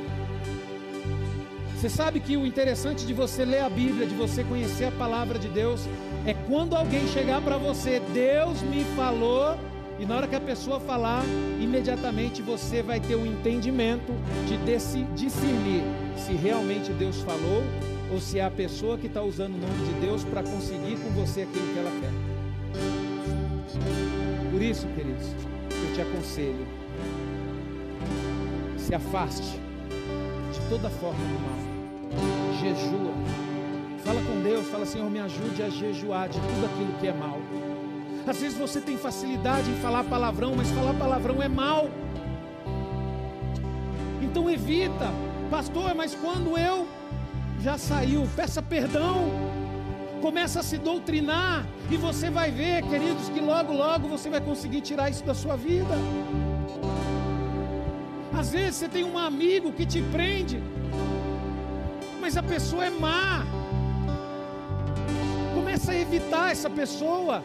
[1.78, 5.40] Você sabe que o interessante de você ler a Bíblia, de você conhecer a palavra
[5.40, 5.88] de Deus,
[6.26, 9.58] é quando alguém chegar para você, Deus me falou
[10.00, 11.26] e na hora que a pessoa falar,
[11.60, 14.14] imediatamente você vai ter o um entendimento
[14.48, 14.58] de
[15.14, 15.84] discernir
[16.16, 17.64] se realmente Deus falou
[18.12, 21.10] ou se é a pessoa que está usando o nome de Deus para conseguir com
[21.10, 22.12] você aquilo que ela quer.
[24.52, 25.28] Por isso, queridos,
[25.70, 26.66] eu te aconselho:
[28.78, 29.60] se afaste
[30.54, 31.60] de toda forma do mal,
[32.60, 33.14] jejua,
[34.04, 37.38] fala com Deus, fala Senhor, me ajude a jejuar de tudo aquilo que é mal.
[38.30, 41.90] Às vezes você tem facilidade em falar palavrão, mas falar palavrão é mal.
[44.22, 45.08] Então evita,
[45.50, 46.88] pastor, mas quando eu
[47.60, 49.32] já saiu, peça perdão.
[50.22, 54.82] Começa a se doutrinar e você vai ver, queridos, que logo, logo você vai conseguir
[54.82, 55.96] tirar isso da sua vida.
[58.32, 60.62] Às vezes você tem um amigo que te prende,
[62.22, 63.44] mas a pessoa é má.
[65.56, 67.44] Começa a evitar essa pessoa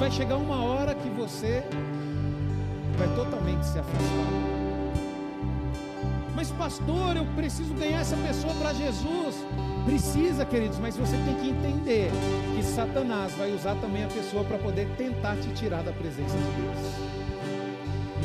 [0.00, 1.62] vai chegar uma hora que você
[2.96, 4.30] vai totalmente se afastar.
[6.34, 9.44] Mas, pastor, eu preciso ganhar essa pessoa para Jesus.
[9.84, 12.10] Precisa, queridos, mas você tem que entender
[12.56, 16.62] que Satanás vai usar também a pessoa para poder tentar te tirar da presença de
[16.62, 16.78] Deus.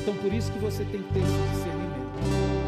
[0.02, 1.75] Então, por isso que você tem que ter esse discernimento